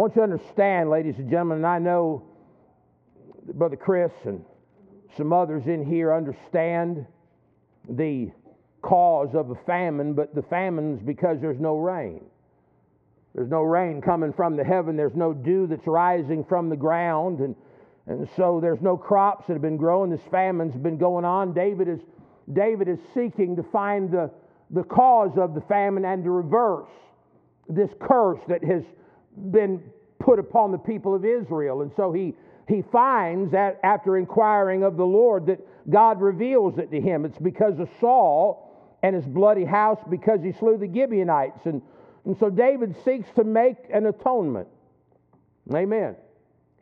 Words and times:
Want 0.00 0.16
you 0.16 0.20
to 0.20 0.32
understand, 0.32 0.88
ladies 0.88 1.16
and 1.18 1.28
gentlemen, 1.28 1.58
and 1.58 1.66
I 1.66 1.78
know 1.78 2.22
Brother 3.52 3.76
Chris 3.76 4.10
and 4.24 4.42
some 5.14 5.30
others 5.30 5.66
in 5.66 5.84
here 5.84 6.14
understand 6.14 7.04
the 7.86 8.30
cause 8.80 9.34
of 9.34 9.50
a 9.50 9.56
famine, 9.66 10.14
but 10.14 10.34
the 10.34 10.40
famine's 10.40 11.02
because 11.02 11.38
there's 11.42 11.60
no 11.60 11.76
rain. 11.76 12.24
There's 13.34 13.50
no 13.50 13.60
rain 13.60 14.00
coming 14.00 14.32
from 14.32 14.56
the 14.56 14.64
heaven, 14.64 14.96
there's 14.96 15.14
no 15.14 15.34
dew 15.34 15.66
that's 15.66 15.86
rising 15.86 16.46
from 16.46 16.70
the 16.70 16.76
ground, 16.76 17.40
and, 17.40 17.54
and 18.06 18.26
so 18.36 18.58
there's 18.58 18.80
no 18.80 18.96
crops 18.96 19.48
that 19.48 19.52
have 19.52 19.60
been 19.60 19.76
growing. 19.76 20.10
This 20.10 20.24
famine's 20.30 20.76
been 20.76 20.96
going 20.96 21.26
on. 21.26 21.52
David 21.52 21.88
is, 21.88 22.00
David 22.50 22.88
is 22.88 23.00
seeking 23.12 23.54
to 23.54 23.62
find 23.64 24.10
the, 24.10 24.30
the 24.70 24.82
cause 24.82 25.36
of 25.36 25.54
the 25.54 25.60
famine 25.60 26.06
and 26.06 26.24
to 26.24 26.30
reverse 26.30 26.88
this 27.68 27.90
curse 28.00 28.40
that 28.48 28.64
has 28.64 28.82
been 29.36 29.82
put 30.18 30.38
upon 30.38 30.72
the 30.72 30.78
people 30.78 31.14
of 31.14 31.24
Israel. 31.24 31.82
And 31.82 31.90
so 31.96 32.12
he, 32.12 32.34
he 32.68 32.82
finds 32.82 33.52
that 33.52 33.80
after 33.82 34.16
inquiring 34.16 34.82
of 34.82 34.96
the 34.96 35.04
Lord 35.04 35.46
that 35.46 35.60
God 35.88 36.20
reveals 36.20 36.78
it 36.78 36.90
to 36.90 37.00
him. 37.00 37.24
It's 37.24 37.38
because 37.38 37.78
of 37.78 37.88
Saul 38.00 38.98
and 39.02 39.16
his 39.16 39.26
bloody 39.26 39.64
house 39.64 39.98
because 40.10 40.40
he 40.42 40.52
slew 40.52 40.76
the 40.76 40.90
Gibeonites. 40.92 41.64
And, 41.64 41.82
and 42.24 42.36
so 42.38 42.50
David 42.50 42.94
seeks 43.04 43.28
to 43.36 43.44
make 43.44 43.76
an 43.92 44.06
atonement. 44.06 44.68
Amen. 45.72 46.16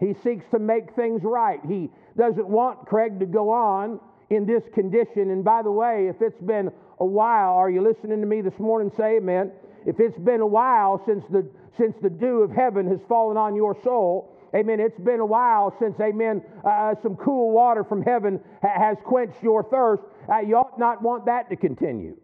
He 0.01 0.15
seeks 0.23 0.45
to 0.51 0.59
make 0.59 0.95
things 0.95 1.23
right. 1.25 1.61
He 1.67 1.91
doesn't 2.17 2.49
want 2.49 2.87
Craig 2.87 3.19
to 3.21 3.27
go 3.27 3.51
on 3.51 4.01
in 4.31 4.47
this 4.47 4.63
condition. 4.75 5.31
And 5.31 5.45
by 5.45 5.63
the 5.63 5.71
way, 5.71 6.09
if 6.09 6.21
it's 6.21 6.41
been 6.41 6.71
a 7.01 7.07
while, 7.07 7.55
are 7.55 7.71
you 7.71 7.83
listening 7.83 8.21
to 8.21 8.27
me 8.27 8.41
this 8.41 8.59
morning? 8.59 8.93
Say 8.97 9.17
amen. 9.17 9.53
If 9.87 10.01
it's 10.01 10.19
been 10.19 10.41
a 10.41 10.47
while 10.47 11.03
since 11.07 11.25
the, 11.31 11.49
since 11.77 11.95
the 12.03 12.11
dew 12.11 12.43
of 12.43 12.51
heaven 12.51 12.89
has 12.89 13.01
fallen 13.09 13.37
on 13.37 13.55
your 13.55 13.77
soul, 13.83 14.35
Amen. 14.55 14.81
It's 14.81 14.99
been 14.99 15.21
a 15.21 15.27
while 15.27 15.75
since, 15.79 16.01
amen, 16.01 16.43
uh, 16.65 16.95
some 17.03 17.17
cool 17.17 17.51
water 17.51 17.85
from 17.85 18.03
heaven 18.03 18.41
ha- 18.63 18.79
has 18.79 18.97
quenched 19.05 19.43
your 19.43 19.63
thirst. 19.63 20.03
Uh, 20.27 20.39
you 20.41 20.57
ought 20.57 20.79
not 20.79 21.03
want 21.03 21.27
that 21.27 21.51
to 21.51 21.57
continue. 21.57 22.17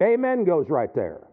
Amen 0.00 0.44
goes 0.44 0.68
right 0.68 0.94
there. 0.94 1.26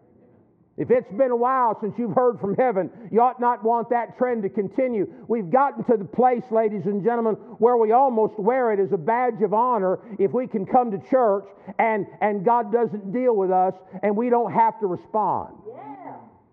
If 0.76 0.90
it's 0.90 1.10
been 1.12 1.30
a 1.30 1.36
while 1.36 1.78
since 1.80 1.94
you've 1.96 2.14
heard 2.14 2.38
from 2.38 2.54
heaven, 2.54 2.90
you 3.10 3.22
ought 3.22 3.40
not 3.40 3.64
want 3.64 3.88
that 3.90 4.18
trend 4.18 4.42
to 4.42 4.50
continue. 4.50 5.06
We've 5.26 5.48
gotten 5.48 5.84
to 5.84 5.96
the 5.96 6.04
place, 6.04 6.42
ladies 6.50 6.84
and 6.84 7.02
gentlemen, 7.02 7.34
where 7.58 7.78
we 7.78 7.92
almost 7.92 8.38
wear 8.38 8.72
it 8.72 8.80
as 8.80 8.92
a 8.92 8.98
badge 8.98 9.40
of 9.42 9.54
honor 9.54 10.00
if 10.18 10.32
we 10.32 10.46
can 10.46 10.66
come 10.66 10.90
to 10.90 10.98
church 11.08 11.46
and, 11.78 12.06
and 12.20 12.44
God 12.44 12.72
doesn't 12.72 13.10
deal 13.10 13.34
with 13.34 13.50
us 13.50 13.72
and 14.02 14.14
we 14.14 14.28
don't 14.28 14.52
have 14.52 14.78
to 14.80 14.86
respond. 14.86 15.56
Yeah. 15.66 15.75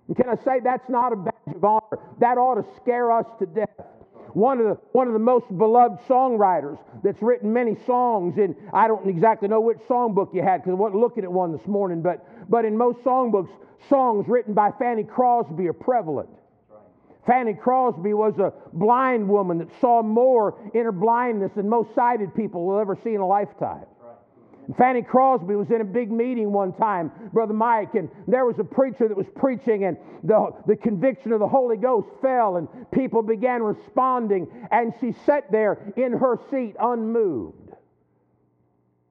And 0.07 0.17
can 0.17 0.27
I 0.29 0.35
say 0.43 0.59
that's 0.63 0.89
not 0.89 1.13
a 1.13 1.15
badge 1.15 1.55
of 1.55 1.63
honor? 1.63 1.99
That 2.19 2.37
ought 2.37 2.55
to 2.55 2.65
scare 2.81 3.11
us 3.11 3.25
to 3.39 3.45
death 3.45 3.69
one 4.33 4.59
of 4.59 4.65
the 4.65 4.77
one 4.93 5.07
of 5.07 5.13
the 5.13 5.19
most 5.19 5.45
beloved 5.57 5.99
songwriters 6.07 6.79
that's 7.03 7.21
written 7.21 7.53
many 7.53 7.77
songs 7.85 8.37
and 8.37 8.55
I 8.73 8.87
don't 8.87 9.07
exactly 9.07 9.47
know 9.47 9.61
which 9.61 9.77
songbook 9.87 10.33
you 10.33 10.41
had 10.41 10.57
because 10.63 10.71
I 10.71 10.73
wasn't 10.73 11.01
looking 11.01 11.23
at 11.23 11.31
one 11.31 11.51
this 11.51 11.67
morning 11.67 12.01
but 12.01 12.49
but 12.49 12.65
in 12.65 12.75
most 12.75 12.99
songbooks 13.03 13.51
songs 13.89 14.25
written 14.27 14.53
by 14.53 14.71
Fanny 14.79 15.03
Crosby 15.03 15.67
are 15.67 15.73
prevalent. 15.73 16.29
Fanny 17.25 17.53
Crosby 17.53 18.13
was 18.13 18.37
a 18.37 18.51
blind 18.73 19.27
woman 19.27 19.59
that 19.59 19.69
saw 19.79 20.01
more 20.01 20.59
in 20.73 20.83
her 20.83 20.91
blindness 20.91 21.51
than 21.55 21.69
most 21.69 21.93
sighted 21.95 22.35
people 22.35 22.65
will 22.65 22.79
ever 22.79 22.97
see 23.01 23.13
in 23.13 23.21
a 23.21 23.27
lifetime. 23.27 23.85
Fanny 24.77 25.01
Crosby 25.01 25.55
was 25.55 25.69
in 25.71 25.81
a 25.81 25.85
big 25.85 26.11
meeting 26.11 26.51
one 26.51 26.73
time, 26.73 27.11
Brother 27.31 27.53
Mike, 27.53 27.95
and 27.95 28.09
there 28.27 28.45
was 28.45 28.59
a 28.59 28.63
preacher 28.63 29.07
that 29.07 29.17
was 29.17 29.27
preaching, 29.35 29.85
and 29.85 29.97
the, 30.23 30.49
the 30.67 30.75
conviction 30.75 31.31
of 31.31 31.39
the 31.39 31.47
Holy 31.47 31.77
Ghost 31.77 32.07
fell, 32.21 32.57
and 32.57 32.67
people 32.91 33.21
began 33.21 33.61
responding, 33.61 34.47
and 34.71 34.93
she 34.99 35.11
sat 35.25 35.51
there 35.51 35.93
in 35.97 36.13
her 36.13 36.39
seat 36.49 36.75
unmoved. 36.79 37.62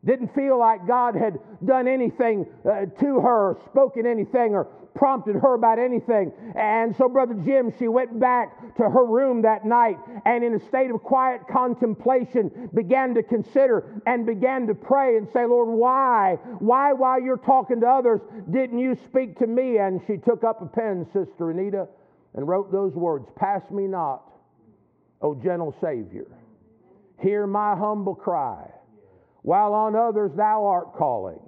Didn't 0.05 0.35
feel 0.35 0.59
like 0.59 0.87
God 0.87 1.15
had 1.15 1.39
done 1.65 1.87
anything 1.87 2.47
uh, 2.65 2.87
to 2.99 3.21
her, 3.21 3.57
spoken 3.67 4.05
anything, 4.05 4.53
or 4.55 4.65
prompted 4.95 5.37
her 5.37 5.55
about 5.55 5.79
anything. 5.79 6.33
And 6.57 6.95
so, 6.97 7.09
Brother 7.09 7.35
Jim, 7.35 7.73
she 7.79 7.87
went 7.87 8.19
back 8.19 8.77
to 8.79 8.83
her 8.83 9.07
room 9.07 9.43
that 9.43 9.65
night 9.65 9.99
and, 10.27 10.43
in 10.43 10.55
a 10.55 10.61
state 10.67 10.91
of 10.91 11.03
quiet 11.05 11.43
contemplation, 11.49 12.69
began 12.75 13.15
to 13.15 13.23
consider 13.23 14.03
and 14.05 14.27
began 14.27 14.67
to 14.67 14.75
pray 14.75 15.17
and 15.17 15.29
say, 15.29 15.47
Lord, 15.47 15.69
why? 15.69 16.37
Why, 16.59 16.93
while 16.93 17.23
you're 17.23 17.37
talking 17.37 17.81
to 17.81 17.87
others, 17.87 18.21
didn't 18.51 18.81
you 18.81 18.97
speak 19.05 19.39
to 19.39 19.47
me? 19.47 19.79
And 19.79 20.01
she 20.09 20.17
took 20.17 20.43
up 20.43 20.63
a 20.63 20.67
pen, 20.67 21.07
Sister 21.13 21.53
Anita, 21.53 21.87
and 22.35 22.49
wrote 22.49 22.73
those 22.73 22.95
words 22.95 23.29
Pass 23.37 23.63
me 23.71 23.87
not, 23.87 24.33
O 25.21 25.37
gentle 25.37 25.75
Savior. 25.81 26.27
Hear 27.21 27.47
my 27.47 27.77
humble 27.77 28.17
cry 28.17 28.69
while 29.43 29.75
on 29.75 29.95
others 29.95 30.33
thou 30.35 30.65
art 30.65 30.95
calling. 30.95 31.41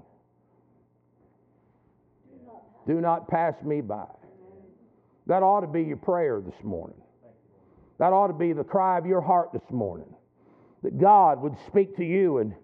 Do 2.87 3.01
not 3.01 3.29
pass 3.29 3.55
me 3.63 3.81
by. 3.81 4.07
That 5.27 5.43
ought 5.43 5.61
to 5.61 5.67
be 5.67 5.83
your 5.83 5.97
prayer 5.97 6.43
this 6.45 6.63
morning. 6.63 7.01
That 7.99 8.13
ought 8.13 8.27
to 8.27 8.35
be 8.35 8.53
the 8.53 8.65
cry 8.65 8.99
of 8.99 9.07
your 9.07 9.23
heart 9.23 9.51
this 9.53 9.71
morning. 9.71 10.13
That 10.83 10.99
God 10.99 11.41
would 11.41 11.57
speak 11.67 11.97
to 11.97 12.05
you 12.05 12.39
and 12.39 12.55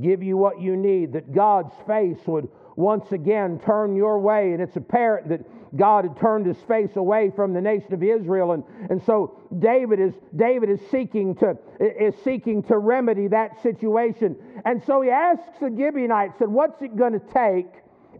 give 0.00 0.22
you 0.22 0.36
what 0.36 0.60
you 0.60 0.76
need. 0.76 1.12
That 1.12 1.34
God's 1.34 1.74
face 1.86 2.18
would 2.26 2.48
once 2.76 3.12
again 3.12 3.60
turn 3.66 3.96
your 3.96 4.18
way. 4.18 4.52
And 4.52 4.62
it's 4.62 4.76
apparent 4.76 5.28
that 5.28 5.40
God 5.74 6.04
had 6.04 6.16
turned 6.18 6.46
his 6.46 6.56
face 6.68 6.94
away 6.96 7.32
from 7.34 7.52
the 7.52 7.60
nation 7.60 7.92
of 7.92 8.02
Israel. 8.02 8.52
And, 8.52 8.62
and 8.90 9.02
so 9.02 9.38
David 9.58 9.98
is, 9.98 10.14
David 10.34 10.70
is, 10.70 10.80
seeking 10.90 11.34
to, 11.36 11.56
is 11.80 12.14
seeking 12.22 12.62
to 12.64 12.78
remedy 12.78 13.26
that 13.28 13.60
situation. 13.62 14.36
And 14.64 14.82
so 14.84 15.02
he 15.02 15.10
asks 15.10 15.58
the 15.60 15.74
Gibeonites, 15.76 16.38
said, 16.38 16.48
What's 16.48 16.80
it 16.82 16.96
going 16.96 17.12
to 17.12 17.22
take? 17.32 17.66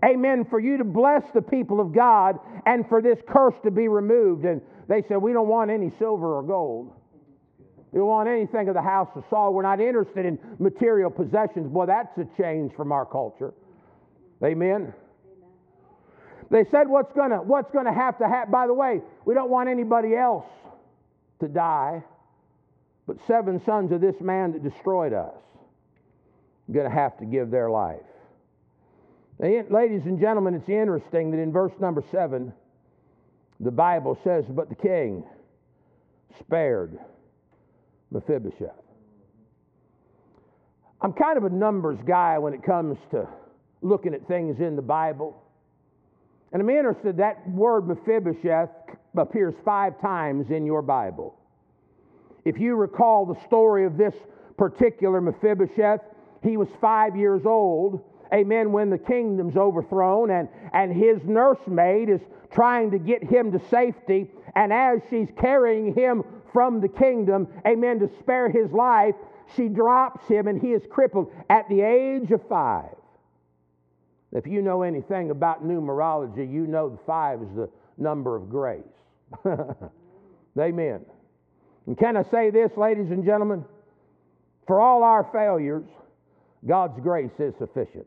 Amen, 0.04 0.44
for 0.44 0.60
you 0.60 0.76
to 0.76 0.84
bless 0.84 1.22
the 1.32 1.40
people 1.40 1.80
of 1.80 1.94
God 1.94 2.38
and 2.66 2.86
for 2.88 3.00
this 3.00 3.18
curse 3.26 3.54
to 3.62 3.70
be 3.70 3.88
removed. 3.88 4.44
And 4.44 4.60
they 4.88 5.02
said, 5.02 5.18
We 5.18 5.32
don't 5.32 5.48
want 5.48 5.70
any 5.70 5.90
silver 5.98 6.36
or 6.36 6.42
gold. 6.42 6.92
We 7.92 8.00
don't 8.00 8.08
want 8.08 8.28
anything 8.28 8.68
of 8.68 8.74
the 8.74 8.82
house 8.82 9.08
of 9.14 9.24
Saul. 9.30 9.54
We're 9.54 9.62
not 9.62 9.80
interested 9.80 10.26
in 10.26 10.38
material 10.58 11.10
possessions. 11.10 11.72
Boy, 11.72 11.86
that's 11.86 12.18
a 12.18 12.26
change 12.36 12.74
from 12.74 12.92
our 12.92 13.06
culture. 13.06 13.54
Amen. 14.44 14.92
They 16.50 16.64
said 16.70 16.88
what's 16.88 17.12
gonna 17.12 17.42
what's 17.42 17.70
gonna 17.72 17.92
have 17.92 18.18
to 18.18 18.28
happen. 18.28 18.52
By 18.52 18.66
the 18.66 18.74
way, 18.74 19.02
we 19.24 19.34
don't 19.34 19.50
want 19.50 19.68
anybody 19.68 20.14
else 20.14 20.46
to 21.40 21.48
die, 21.48 22.04
but 23.06 23.16
seven 23.26 23.60
sons 23.64 23.92
of 23.92 24.00
this 24.00 24.20
man 24.20 24.52
that 24.52 24.62
destroyed 24.62 25.12
us 25.12 25.34
are 26.68 26.72
gonna 26.72 26.90
have 26.90 27.18
to 27.18 27.24
give 27.24 27.50
their 27.50 27.70
life. 27.70 28.00
Now, 29.38 29.64
ladies 29.70 30.06
and 30.06 30.20
gentlemen, 30.20 30.54
it's 30.54 30.68
interesting 30.68 31.32
that 31.32 31.38
in 31.38 31.52
verse 31.52 31.72
number 31.80 32.02
seven, 32.10 32.52
the 33.60 33.72
Bible 33.72 34.16
says, 34.22 34.46
"But 34.46 34.68
the 34.68 34.76
king 34.76 35.24
spared 36.38 36.98
Mephibosheth." 38.10 38.82
I'm 41.00 41.12
kind 41.12 41.36
of 41.36 41.44
a 41.44 41.50
numbers 41.50 41.98
guy 42.06 42.38
when 42.38 42.54
it 42.54 42.62
comes 42.62 42.98
to 43.10 43.28
looking 43.82 44.14
at 44.14 44.26
things 44.26 44.60
in 44.60 44.76
the 44.76 44.82
Bible. 44.82 45.42
And 46.52 46.62
I'm 46.62 46.70
interested 46.70 47.16
that 47.18 47.48
word 47.50 47.88
Mephibosheth 47.88 48.70
appears 49.16 49.54
five 49.64 50.00
times 50.00 50.50
in 50.50 50.64
your 50.64 50.82
Bible. 50.82 51.38
If 52.44 52.58
you 52.58 52.76
recall 52.76 53.26
the 53.26 53.40
story 53.44 53.84
of 53.84 53.96
this 53.96 54.14
particular 54.56 55.20
Mephibosheth, 55.20 56.00
he 56.42 56.56
was 56.56 56.68
five 56.80 57.16
years 57.16 57.44
old, 57.44 58.00
amen, 58.32 58.72
when 58.72 58.90
the 58.90 58.98
kingdom's 58.98 59.56
overthrown, 59.56 60.30
and, 60.30 60.48
and 60.72 60.92
his 60.92 61.24
nursemaid 61.24 62.08
is 62.08 62.20
trying 62.50 62.90
to 62.90 62.98
get 62.98 63.22
him 63.22 63.52
to 63.52 63.58
safety. 63.68 64.30
And 64.54 64.72
as 64.72 65.00
she's 65.10 65.28
carrying 65.36 65.94
him 65.94 66.22
from 66.52 66.80
the 66.80 66.88
kingdom, 66.88 67.48
amen, 67.66 67.98
to 68.00 68.10
spare 68.20 68.48
his 68.48 68.72
life, 68.72 69.14
she 69.54 69.68
drops 69.68 70.26
him 70.26 70.48
and 70.48 70.60
he 70.60 70.72
is 70.72 70.82
crippled 70.90 71.30
at 71.50 71.68
the 71.68 71.82
age 71.82 72.30
of 72.32 72.40
five. 72.48 72.95
If 74.36 74.46
you 74.46 74.60
know 74.60 74.82
anything 74.82 75.30
about 75.30 75.66
numerology, 75.66 76.52
you 76.52 76.66
know 76.66 76.90
the 76.90 76.98
five 77.06 77.40
is 77.40 77.48
the 77.56 77.70
number 77.96 78.36
of 78.36 78.50
grace. 78.50 78.82
Amen. 80.58 81.00
And 81.86 81.96
can 81.96 82.18
I 82.18 82.22
say 82.30 82.50
this, 82.50 82.70
ladies 82.76 83.10
and 83.10 83.24
gentlemen? 83.24 83.64
For 84.66 84.78
all 84.78 85.02
our 85.02 85.26
failures, 85.32 85.86
God's 86.66 87.00
grace 87.00 87.30
is 87.38 87.54
sufficient. 87.58 88.06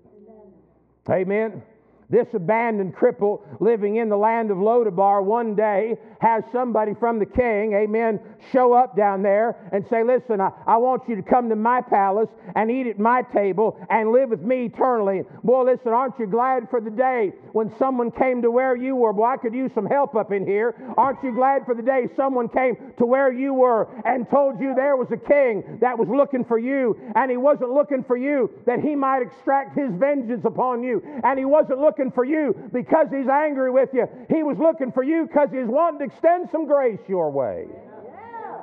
Amen. 1.09 1.63
This 2.09 2.27
abandoned 2.33 2.95
cripple 2.95 3.41
living 3.59 3.97
in 3.97 4.09
the 4.09 4.17
land 4.17 4.49
of 4.49 4.57
Lodabar 4.57 5.23
one 5.23 5.53
day 5.53 5.95
has 6.19 6.43
somebody 6.51 6.93
from 6.99 7.19
the 7.19 7.25
king, 7.25 7.73
amen, 7.73 8.19
show 8.51 8.73
up 8.73 8.97
down 8.97 9.21
there 9.21 9.69
and 9.71 9.85
say, 9.89 10.03
Listen, 10.03 10.41
I, 10.41 10.49
I 10.65 10.77
want 10.77 11.07
you 11.07 11.15
to 11.15 11.21
come 11.21 11.49
to 11.49 11.55
my 11.55 11.81
palace 11.81 12.29
and 12.55 12.71
eat 12.71 12.87
at 12.87 12.97
my 12.97 13.21
table 13.21 13.79
and 13.91 14.11
live 14.11 14.29
with 14.29 14.41
me 14.41 14.65
eternally. 14.65 15.21
Boy, 15.43 15.65
listen, 15.65 15.93
aren't 15.93 16.17
you 16.17 16.25
glad 16.25 16.67
for 16.71 16.81
the 16.81 16.89
day 16.89 17.31
when 17.51 17.71
someone 17.77 18.09
came 18.09 18.41
to 18.41 18.49
where 18.49 18.75
you 18.75 18.95
were? 18.95 19.13
Boy, 19.13 19.25
I 19.25 19.37
could 19.37 19.53
use 19.53 19.71
some 19.75 19.85
help 19.85 20.15
up 20.15 20.31
in 20.31 20.47
here. 20.47 20.73
Aren't 20.97 21.23
you 21.23 21.33
glad 21.35 21.63
for 21.65 21.75
the 21.75 21.83
day 21.83 22.07
someone 22.15 22.49
came 22.49 22.75
to 22.97 23.05
where 23.05 23.31
you 23.31 23.53
were 23.53 23.87
and 24.03 24.27
told 24.31 24.59
you 24.59 24.73
there 24.73 24.97
was 24.97 25.11
a 25.11 25.17
king 25.17 25.77
that 25.79 25.97
was 25.97 26.07
looking 26.07 26.43
for 26.43 26.57
you 26.57 26.99
and 27.15 27.29
he 27.29 27.37
wasn't 27.37 27.69
looking 27.69 28.03
for 28.03 28.17
you 28.17 28.49
that 28.65 28.79
he 28.79 28.95
might 28.95 29.21
extract 29.21 29.77
his 29.77 29.91
vengeance 29.93 30.43
upon 30.43 30.81
you 30.81 31.03
and 31.23 31.37
he 31.37 31.45
wasn't 31.45 31.77
looking 31.79 31.98
looking 31.99 32.11
for 32.11 32.23
you 32.23 32.55
because 32.73 33.07
he's 33.11 33.27
angry 33.27 33.71
with 33.71 33.89
you. 33.93 34.07
He 34.29 34.43
was 34.43 34.57
looking 34.57 34.91
for 34.91 35.03
you 35.03 35.27
because 35.27 35.49
he's 35.51 35.67
wanting 35.67 35.99
to 35.99 36.13
extend 36.13 36.49
some 36.51 36.65
grace 36.65 36.99
your 37.07 37.31
way. 37.31 37.65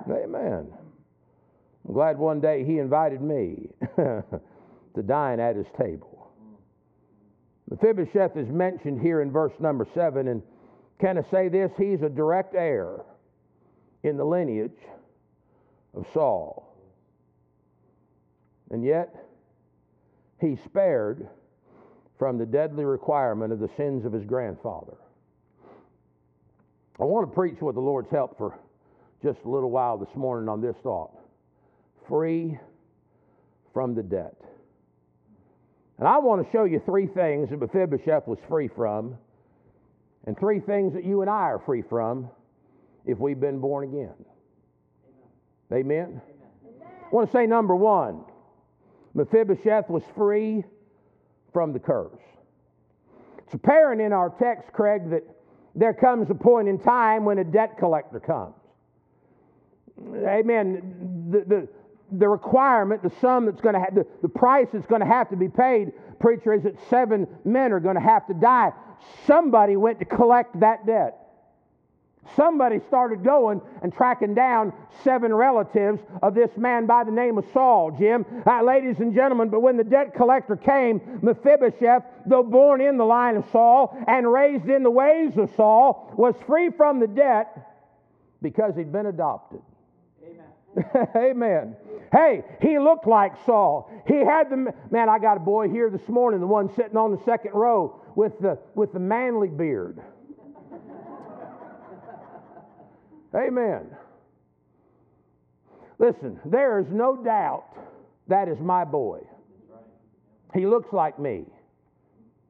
Yeah. 0.09 0.15
Amen. 0.25 0.67
I'm 1.87 1.94
glad 1.94 2.19
one 2.19 2.41
day 2.41 2.65
he 2.65 2.79
invited 2.79 3.21
me 3.21 3.69
to 3.97 5.03
dine 5.05 5.41
at 5.41 5.56
his 5.56 5.67
table. 5.79 6.31
Mephibosheth 7.71 8.37
is 8.37 8.49
mentioned 8.49 9.00
here 9.00 9.23
in 9.23 9.31
verse 9.31 9.53
number 9.59 9.87
seven, 9.93 10.29
and 10.29 10.43
can 11.00 11.19
I 11.19 11.31
say 11.31 11.49
this? 11.49 11.71
He's 11.77 12.03
a 12.03 12.09
direct 12.09 12.55
heir 12.55 13.00
in 14.03 14.17
the 14.17 14.25
lineage 14.25 14.79
of 15.94 16.06
Saul. 16.15 16.75
And 18.71 18.85
yet, 18.85 19.15
he 20.41 20.56
spared 20.65 21.29
from 22.19 22.39
the 22.39 22.47
deadly 22.47 22.85
requirement 22.85 23.53
of 23.53 23.59
the 23.59 23.69
sins 23.77 24.05
of 24.05 24.13
his 24.13 24.25
grandfather. 24.25 24.95
I 26.99 27.05
want 27.05 27.29
to 27.29 27.35
preach 27.35 27.61
with 27.61 27.75
the 27.75 27.81
Lord's 27.81 28.11
help 28.11 28.39
for 28.39 28.59
just 29.23 29.39
a 29.45 29.49
little 29.49 29.71
while 29.71 29.99
this 29.99 30.15
morning 30.15 30.49
on 30.49 30.61
this 30.61 30.77
thought 30.83 31.11
free 32.09 32.59
from 33.75 33.95
the 33.95 34.03
debt. 34.03 34.37
And 35.99 36.07
I 36.07 36.19
want 36.19 36.45
to 36.45 36.53
show 36.53 36.65
you 36.65 36.81
three 36.85 37.07
things 37.07 37.51
that 37.51 37.61
Mephibosheth 37.61 38.27
was 38.27 38.39
free 38.49 38.69
from, 38.69 39.17
and 40.27 40.39
three 40.39 40.61
things 40.61 40.95
that 40.95 41.05
you 41.05 41.23
and 41.23 41.31
I 41.31 41.45
are 41.51 41.59
free 41.59 41.83
from 41.83 42.31
if 43.05 43.19
we've 43.19 43.41
been 43.41 43.61
born 43.61 43.85
again. 43.85 44.15
Amen? 45.73 46.21
Amen? 46.23 46.23
I 47.05 47.15
want 47.15 47.31
to 47.31 47.37
say 47.37 47.47
number 47.47 47.75
one 47.75 48.25
Mephibosheth 49.15 49.89
was 49.89 50.03
free 50.15 50.65
from 51.56 51.73
the 51.73 51.79
curse. 51.79 52.12
It's 53.38 53.55
apparent 53.55 54.03
in 54.03 54.12
our 54.12 54.29
text, 54.29 54.75
Craig, 54.75 55.08
that 55.08 55.25
there 55.75 55.94
comes 55.94 56.29
a 56.29 56.35
point 56.35 56.69
in 56.69 56.79
time 56.79 57.25
when 57.25 57.38
a 57.38 57.44
debt 57.44 57.79
collector 57.79 58.20
comes. 58.20 58.53
Amen. 60.26 61.31
The, 61.31 61.38
the, 61.49 61.69
the 62.12 62.29
requirement, 62.29 63.03
the 63.03 63.11
sum 63.23 63.47
that's 63.47 63.62
going 63.62 63.73
to 63.73 63.81
have, 63.81 63.94
the, 63.94 64.06
the 64.20 64.29
price 64.29 64.69
that's 64.70 64.85
going 64.85 65.00
to 65.00 65.06
have 65.06 65.31
to 65.31 65.37
be 65.37 65.49
paid, 65.49 65.93
preacher, 66.20 66.53
is 66.53 66.62
that 66.64 66.75
seven 66.91 67.26
men 67.47 67.73
are 67.73 67.81
going 67.81 67.94
to 67.94 68.03
have 68.03 68.26
to 68.26 68.35
die. 68.35 68.73
Somebody 69.26 69.76
went 69.76 69.99
to 70.00 70.05
collect 70.05 70.61
that 70.61 70.87
debt. 70.87 71.25
Somebody 72.34 72.81
started 72.88 73.23
going 73.23 73.61
and 73.82 73.93
tracking 73.93 74.34
down 74.34 74.73
seven 75.05 75.32
relatives 75.32 76.00
of 76.23 76.34
this 76.34 76.50
man 76.56 76.87
by 76.87 77.05
the 77.05 77.11
name 77.11 77.38
of 77.38 77.44
Saul, 77.52 77.90
Jim. 77.93 78.25
Uh, 78.46 78.62
ladies 78.62 78.99
and 78.99 79.14
gentlemen, 79.14 79.49
but 79.49 79.61
when 79.61 79.76
the 79.76 79.84
debt 79.84 80.14
collector 80.14 80.56
came, 80.56 81.20
Mephibosheth, 81.23 82.02
though 82.26 82.43
born 82.43 82.81
in 82.81 82.96
the 82.96 83.05
line 83.05 83.37
of 83.37 83.44
Saul 83.52 83.96
and 84.08 84.31
raised 84.31 84.69
in 84.69 84.82
the 84.82 84.90
ways 84.90 85.37
of 85.37 85.50
Saul, 85.56 86.12
was 86.17 86.34
free 86.46 86.70
from 86.70 87.00
the 87.00 87.06
debt 87.06 87.75
because 88.43 88.75
he'd 88.76 88.93
been 88.93 89.06
adopted. 89.06 89.61
Amen. 90.25 91.08
Amen. 91.17 91.76
Hey, 92.12 92.44
he 92.61 92.79
looked 92.79 93.06
like 93.06 93.32
Saul. 93.44 93.90
He 94.06 94.17
had 94.17 94.50
the 94.50 94.72
man. 94.90 95.08
I 95.08 95.19
got 95.19 95.37
a 95.37 95.40
boy 95.40 95.69
here 95.69 95.90
this 95.90 96.08
morning, 96.08 96.40
the 96.40 96.46
one 96.46 96.72
sitting 96.75 96.96
on 96.96 97.11
the 97.11 97.22
second 97.25 97.52
row 97.52 98.00
with 98.14 98.38
the 98.38 98.58
with 98.75 98.93
the 98.93 99.00
manly 99.00 99.49
beard. 99.49 100.00
Amen. 103.37 103.87
Listen, 105.99 106.38
there 106.44 106.79
is 106.81 106.87
no 106.91 107.17
doubt 107.23 107.65
that 108.29 108.49
is 108.49 108.59
my 108.61 108.85
boy. 108.85 109.21
He 110.55 110.67
looks 110.67 110.93
like 110.93 111.19
me. 111.19 111.44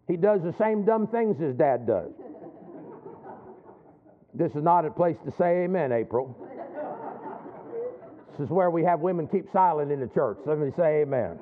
He 0.08 0.16
does 0.16 0.40
the 0.42 0.54
same 0.58 0.84
dumb 0.84 1.08
things 1.08 1.38
his 1.40 1.54
dad 1.56 1.86
does. 1.86 2.12
This 4.34 4.52
is 4.52 4.62
not 4.62 4.84
a 4.84 4.90
place 4.90 5.16
to 5.24 5.32
say 5.38 5.64
amen, 5.64 5.92
April. 5.92 6.36
This 8.32 8.44
is 8.44 8.50
where 8.50 8.70
we 8.70 8.84
have 8.84 9.00
women 9.00 9.26
keep 9.26 9.50
silent 9.52 9.90
in 9.90 9.98
the 9.98 10.08
church. 10.08 10.38
Let 10.44 10.58
me 10.58 10.70
say 10.76 11.02
amen. 11.02 11.38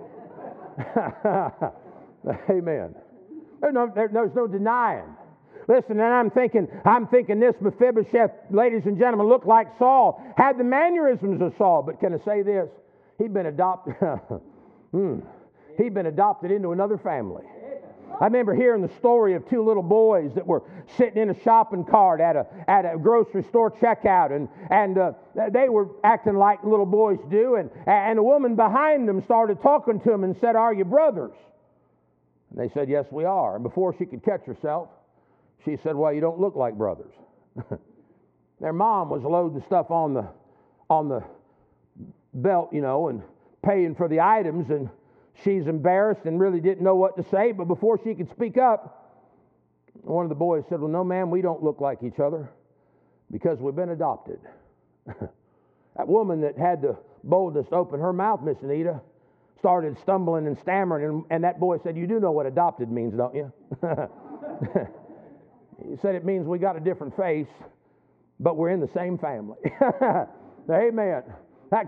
amen. 2.51 2.95
There's 3.61 3.75
no, 3.75 3.93
there's 3.95 4.35
no 4.35 4.47
denying 4.47 5.17
Listen, 5.67 5.93
and 6.01 6.13
I'm 6.13 6.31
thinking, 6.31 6.69
I'm 6.85 7.07
thinking 7.07 7.41
this 7.41 7.55
Mephibosheth, 7.61 8.31
ladies 8.51 8.83
and 8.85 8.99
gentlemen, 8.99 9.29
looked 9.29 9.47
like 9.47 9.69
Saul, 9.79 10.23
had 10.37 10.59
the 10.59 10.65
mannerisms 10.65 11.41
of 11.41 11.55
Saul. 11.57 11.83
But 11.83 12.01
can 12.01 12.15
I 12.15 12.19
say 12.25 12.43
this? 12.43 12.69
He'd 13.19 13.33
been 13.33 13.47
adopted. 13.47 13.95
hmm. 14.93 15.21
He'd 15.79 15.95
been 15.95 16.07
adopted 16.07 16.51
into 16.51 16.73
another 16.73 16.99
family. 16.99 17.45
I 18.21 18.27
remember 18.27 18.55
hearing 18.55 18.83
the 18.83 18.95
story 18.97 19.35
of 19.35 19.49
two 19.49 19.65
little 19.65 19.83
boys 19.83 20.33
that 20.35 20.47
were 20.47 20.63
sitting 20.97 21.21
in 21.21 21.31
a 21.31 21.41
shopping 21.43 21.85
cart 21.85 22.21
at 22.21 22.37
a, 22.37 22.47
at 22.69 22.85
a 22.85 22.97
grocery 22.97 23.43
store 23.45 23.73
checkout, 23.73 24.31
and, 24.35 24.49
and 24.71 24.99
uh, 24.99 25.13
they 25.51 25.69
were 25.69 25.89
acting 26.05 26.37
like 26.37 26.63
little 26.63 26.87
boys 26.87 27.19
do. 27.29 27.57
And, 27.57 27.71
and 27.87 28.19
a 28.19 28.23
woman 28.23 28.55
behind 28.55 29.09
them 29.09 29.23
started 29.25 29.61
talking 29.61 30.01
to 30.01 30.11
them 30.11 30.23
and 30.23 30.37
said, 30.41 30.55
Are 30.55 30.73
you 30.73 30.85
brothers? 30.85 31.35
And 32.51 32.59
they 32.59 32.73
said, 32.73 32.89
Yes, 32.89 33.07
we 33.11 33.25
are. 33.25 33.57
And 33.57 33.65
before 33.65 33.97
she 33.99 34.07
could 34.07 34.23
catch 34.23 34.45
herself, 34.45 34.91
she 35.65 35.77
said, 35.83 35.95
Well, 35.95 36.13
you 36.13 36.21
don't 36.21 36.41
look 36.41 36.57
like 36.57 36.77
brothers. 36.77 37.13
Their 38.61 38.73
mom 38.73 39.11
was 39.11 39.23
loading 39.23 39.63
stuff 39.67 39.91
on 39.91 40.15
the, 40.15 40.29
on 40.89 41.09
the 41.09 41.23
belt, 42.33 42.71
you 42.73 42.81
know, 42.81 43.09
and 43.09 43.23
paying 43.65 43.95
for 43.95 44.09
the 44.09 44.21
items, 44.21 44.71
and 44.71 44.89
she's 45.43 45.67
embarrassed 45.67 46.23
and 46.25 46.41
really 46.41 46.61
didn't 46.61 46.85
know 46.85 46.97
what 46.97 47.17
to 47.17 47.25
say. 47.31 47.53
But 47.53 47.67
before 47.67 47.99
she 48.03 48.15
could 48.15 48.31
speak 48.31 48.59
up, 48.59 49.23
one 50.03 50.25
of 50.25 50.29
the 50.29 50.35
boys 50.35 50.65
said, 50.69 50.81
Well, 50.81 50.91
no, 50.91 51.05
ma'am, 51.05 51.31
we 51.31 51.43
don't 51.43 51.63
look 51.63 51.81
like 51.81 52.03
each 52.03 52.21
other 52.21 52.51
because 53.31 53.59
we've 53.59 53.77
been 53.77 53.91
adopted. 53.91 54.39
that 55.07 56.09
woman 56.09 56.41
that 56.43 56.59
had 56.59 56.83
the 56.83 56.97
boldness 57.25 57.69
to 57.69 57.75
open 57.75 58.01
her 58.01 58.13
mouth, 58.13 58.43
Miss 58.43 58.59
Anita, 58.63 59.01
started 59.59 59.97
stumbling 60.03 60.47
and 60.47 60.59
stammering, 60.59 61.05
and, 61.05 61.25
and 61.31 61.45
that 61.45 61.59
boy 61.59 61.79
said, 61.83 61.97
You 61.97 62.07
do 62.07 62.21
know 62.21 62.33
what 62.33 62.47
adopted 62.47 62.91
means, 62.91 63.15
don't 63.17 63.35
you? 63.35 63.53
He 65.83 65.97
said 66.01 66.15
it 66.15 66.25
means 66.25 66.47
we 66.47 66.59
got 66.59 66.77
a 66.77 66.81
different 66.81 67.17
face, 67.17 67.49
but 68.41 68.57
we're 68.57 68.71
in 68.71 68.81
the 68.81 68.91
same 68.95 69.19
family. 69.19 69.59
Amen. 70.71 71.23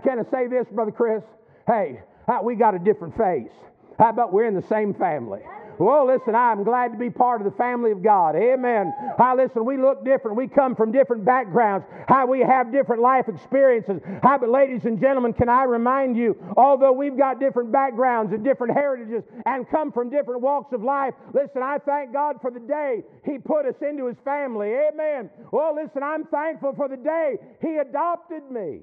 Can 0.03 0.19
I 0.19 0.31
say 0.31 0.47
this, 0.47 0.67
Brother 0.71 0.91
Chris? 0.91 1.23
Hey, 1.65 2.01
we 2.43 2.55
got 2.55 2.75
a 2.75 2.79
different 2.79 3.17
face. 3.17 3.51
How 3.97 4.09
about 4.09 4.33
we're 4.33 4.45
in 4.45 4.55
the 4.55 4.67
same 4.67 4.93
family? 4.93 5.41
Well, 5.79 6.07
listen, 6.07 6.33
I'm 6.33 6.63
glad 6.63 6.91
to 6.91 6.97
be 6.97 7.09
part 7.09 7.39
of 7.41 7.45
the 7.45 7.55
family 7.57 7.91
of 7.91 8.01
God. 8.01 8.35
Amen. 8.35 8.93
Hi, 9.17 9.35
listen, 9.35 9.63
we 9.63 9.77
look 9.77 10.03
different. 10.03 10.35
We 10.35 10.47
come 10.47 10.75
from 10.75 10.91
different 10.91 11.23
backgrounds. 11.23 11.85
How 12.07 12.25
we 12.25 12.39
have 12.39 12.71
different 12.71 13.01
life 13.01 13.25
experiences. 13.27 14.01
Hi, 14.23 14.37
but 14.37 14.49
ladies 14.49 14.81
and 14.85 14.99
gentlemen, 14.99 15.33
can 15.33 15.49
I 15.49 15.63
remind 15.63 16.17
you, 16.17 16.35
although 16.57 16.91
we've 16.91 17.17
got 17.17 17.39
different 17.39 17.71
backgrounds 17.71 18.33
and 18.33 18.43
different 18.43 18.73
heritages 18.73 19.23
and 19.45 19.69
come 19.69 19.91
from 19.91 20.09
different 20.09 20.41
walks 20.41 20.73
of 20.73 20.81
life, 20.83 21.13
listen, 21.33 21.61
I 21.61 21.77
thank 21.85 22.11
God 22.11 22.37
for 22.41 22.49
the 22.49 22.59
day 22.59 23.03
He 23.23 23.37
put 23.37 23.65
us 23.65 23.75
into 23.81 24.07
His 24.07 24.17
family. 24.25 24.73
Amen. 24.73 25.29
Well, 25.51 25.75
listen, 25.75 26.01
I'm 26.01 26.25
thankful 26.25 26.73
for 26.75 26.87
the 26.87 26.97
day 26.97 27.35
He 27.61 27.77
adopted 27.77 28.49
me. 28.49 28.81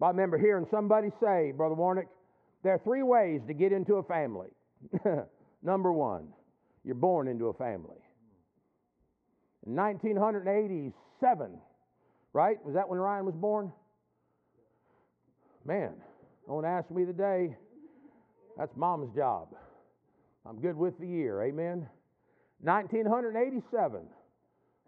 I 0.00 0.08
remember 0.08 0.38
hearing 0.38 0.66
somebody 0.70 1.08
say, 1.20 1.52
Brother 1.56 1.74
Warnick, 1.74 2.06
there 2.62 2.74
are 2.74 2.80
three 2.84 3.02
ways 3.02 3.40
to 3.48 3.54
get 3.54 3.72
into 3.72 3.94
a 3.94 4.02
family. 4.02 4.48
Number 5.62 5.92
one, 5.92 6.28
you're 6.84 6.94
born 6.94 7.28
into 7.28 7.46
a 7.46 7.54
family. 7.54 7.98
In 9.66 9.74
1987, 9.74 11.58
right? 12.32 12.64
Was 12.64 12.74
that 12.74 12.88
when 12.88 12.98
Ryan 12.98 13.26
was 13.26 13.34
born? 13.34 13.72
Man, 15.64 15.94
don't 16.46 16.64
ask 16.64 16.90
me 16.90 17.04
the 17.04 17.12
day. 17.12 17.56
That's 18.56 18.74
mom's 18.76 19.14
job. 19.14 19.48
I'm 20.48 20.60
good 20.60 20.76
with 20.76 20.98
the 21.00 21.06
year. 21.06 21.42
Amen. 21.42 21.88
1987, 22.60 24.06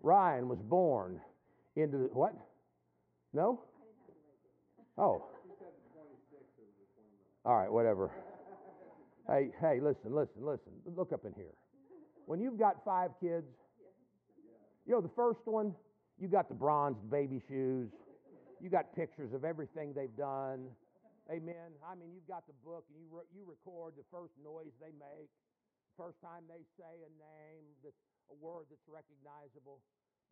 Ryan 0.02 0.48
was 0.48 0.60
born 0.62 1.20
into 1.76 1.98
the, 1.98 2.04
what? 2.12 2.34
No? 3.32 3.60
Oh. 4.96 5.24
All 7.44 7.56
right, 7.56 7.70
whatever. 7.70 8.10
Hey, 9.28 9.50
hey, 9.60 9.78
listen, 9.80 10.14
listen, 10.14 10.40
listen. 10.40 10.72
Look 10.96 11.12
up 11.12 11.24
in 11.24 11.34
here. 11.34 11.52
when 12.26 12.40
you've 12.40 12.58
got 12.58 12.84
five 12.84 13.10
kids, 13.20 13.46
you 14.86 14.92
know, 14.94 15.00
the 15.02 15.12
first 15.14 15.40
one, 15.44 15.74
you 16.18 16.28
got 16.28 16.48
the 16.48 16.54
bronzed 16.54 17.10
baby 17.10 17.40
shoes. 17.46 17.90
You 18.60 18.70
got 18.70 18.94
pictures 18.96 19.32
of 19.34 19.44
everything 19.44 19.92
they've 19.94 20.16
done. 20.16 20.66
Amen. 21.30 21.76
I 21.84 21.94
mean, 21.94 22.08
you've 22.14 22.26
got 22.26 22.46
the 22.46 22.56
book 22.64 22.84
and 22.88 22.96
you, 22.98 23.06
re- 23.12 23.28
you 23.36 23.44
record 23.44 23.92
the 23.96 24.04
first 24.10 24.32
noise 24.42 24.72
they 24.80 24.96
make, 24.96 25.28
first 25.96 26.16
time 26.24 26.48
they 26.48 26.64
say 26.80 27.04
a 27.04 27.12
name, 27.20 27.64
that's 27.84 28.00
a 28.32 28.36
word 28.40 28.64
that's 28.72 28.88
recognizable. 28.88 29.80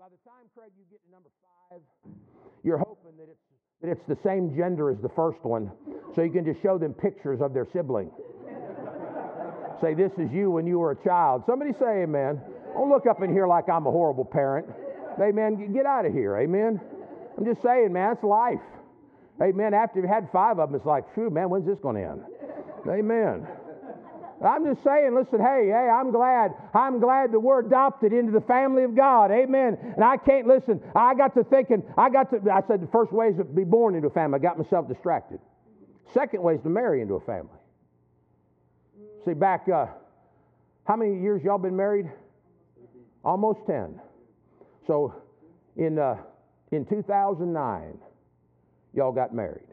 By 0.01 0.09
the 0.09 0.17
time, 0.25 0.49
Craig, 0.57 0.73
you 0.77 0.85
get 0.91 1.05
to 1.05 1.11
number 1.13 1.29
five, 1.45 1.81
you're 2.65 2.79
hoping 2.81 3.17
that 3.19 3.29
it's, 3.29 3.45
that 3.83 3.91
it's 3.93 4.05
the 4.09 4.17
same 4.25 4.57
gender 4.57 4.91
as 4.91 4.97
the 5.01 5.13
first 5.13 5.45
one, 5.45 5.71
so 6.15 6.23
you 6.23 6.33
can 6.33 6.45
just 6.45 6.63
show 6.63 6.79
them 6.79 6.95
pictures 6.95 7.41
of 7.43 7.53
their 7.53 7.67
sibling. 7.73 8.11
Say, 9.81 9.95
This 9.95 10.13
is 10.19 10.31
you 10.33 10.51
when 10.51 10.67
you 10.67 10.79
were 10.79 10.93
a 10.93 11.05
child. 11.05 11.45
Somebody 11.47 11.73
say, 11.79 12.03
Amen. 12.03 12.41
Don't 12.75 12.91
look 12.91 13.07
up 13.07 13.23
in 13.23 13.33
here 13.33 13.47
like 13.47 13.69
I'm 13.69 13.87
a 13.87 13.91
horrible 13.91 14.25
parent. 14.25 14.67
Amen. 15.21 15.73
Get 15.73 15.87
out 15.87 16.05
of 16.05 16.13
here. 16.13 16.37
Amen. 16.37 16.81
I'm 17.37 17.45
just 17.45 17.63
saying, 17.63 17.93
man, 17.93 18.13
it's 18.13 18.23
life. 18.23 18.61
Amen. 19.43 19.75
After 19.75 20.01
you've 20.01 20.09
had 20.09 20.29
five 20.33 20.59
of 20.59 20.71
them, 20.71 20.77
it's 20.77 20.87
like, 20.87 21.05
phew, 21.15 21.31
man, 21.31 21.51
when's 21.51 21.67
this 21.67 21.79
going 21.81 21.97
to 21.97 22.03
end? 22.03 22.21
Amen. 22.89 23.47
I'm 24.45 24.65
just 24.65 24.85
saying, 24.85 25.15
listen, 25.15 25.41
hey, 25.41 25.69
hey, 25.69 25.89
I'm 25.89 26.11
glad. 26.11 26.53
I'm 26.75 27.01
glad 27.01 27.33
that 27.33 27.41
we're 27.41 27.61
adopted 27.61 28.13
into 28.13 28.33
the 28.33 28.43
family 28.43 28.85
of 28.85 28.95
God. 28.95 29.31
Amen. 29.31 29.79
And 29.95 30.05
I 30.05 30.19
can't 30.19 30.47
listen. 30.47 30.81
I 30.95 31.15
got 31.15 31.35
to 31.35 31.45
thinking, 31.45 31.83
I 31.97 32.11
got 32.11 32.31
to, 32.31 32.41
I 32.53 32.61
said 32.69 32.83
the 32.83 32.89
first 32.93 33.13
way 33.13 33.29
is 33.29 33.37
to 33.39 33.45
be 33.45 33.65
born 33.65 33.95
into 33.95 34.09
a 34.09 34.11
family. 34.11 34.37
I 34.37 34.43
got 34.43 34.59
myself 34.59 34.89
distracted. 34.89 35.41
Second 36.13 36.43
way 36.43 36.55
is 36.55 36.63
to 36.63 36.69
marry 36.69 37.01
into 37.01 37.15
a 37.15 37.21
family. 37.21 37.56
See, 39.27 39.35
back, 39.35 39.69
uh, 39.69 39.87
how 40.85 40.95
many 40.95 41.21
years 41.21 41.43
y'all 41.43 41.59
been 41.59 41.77
married? 41.77 42.07
Almost 43.25 43.59
10. 43.67 44.01
So 44.87 45.15
in, 45.77 45.99
uh, 45.99 46.19
in 46.71 46.87
2009, 46.87 47.99
y'all 48.95 49.11
got 49.11 49.35
married. 49.35 49.67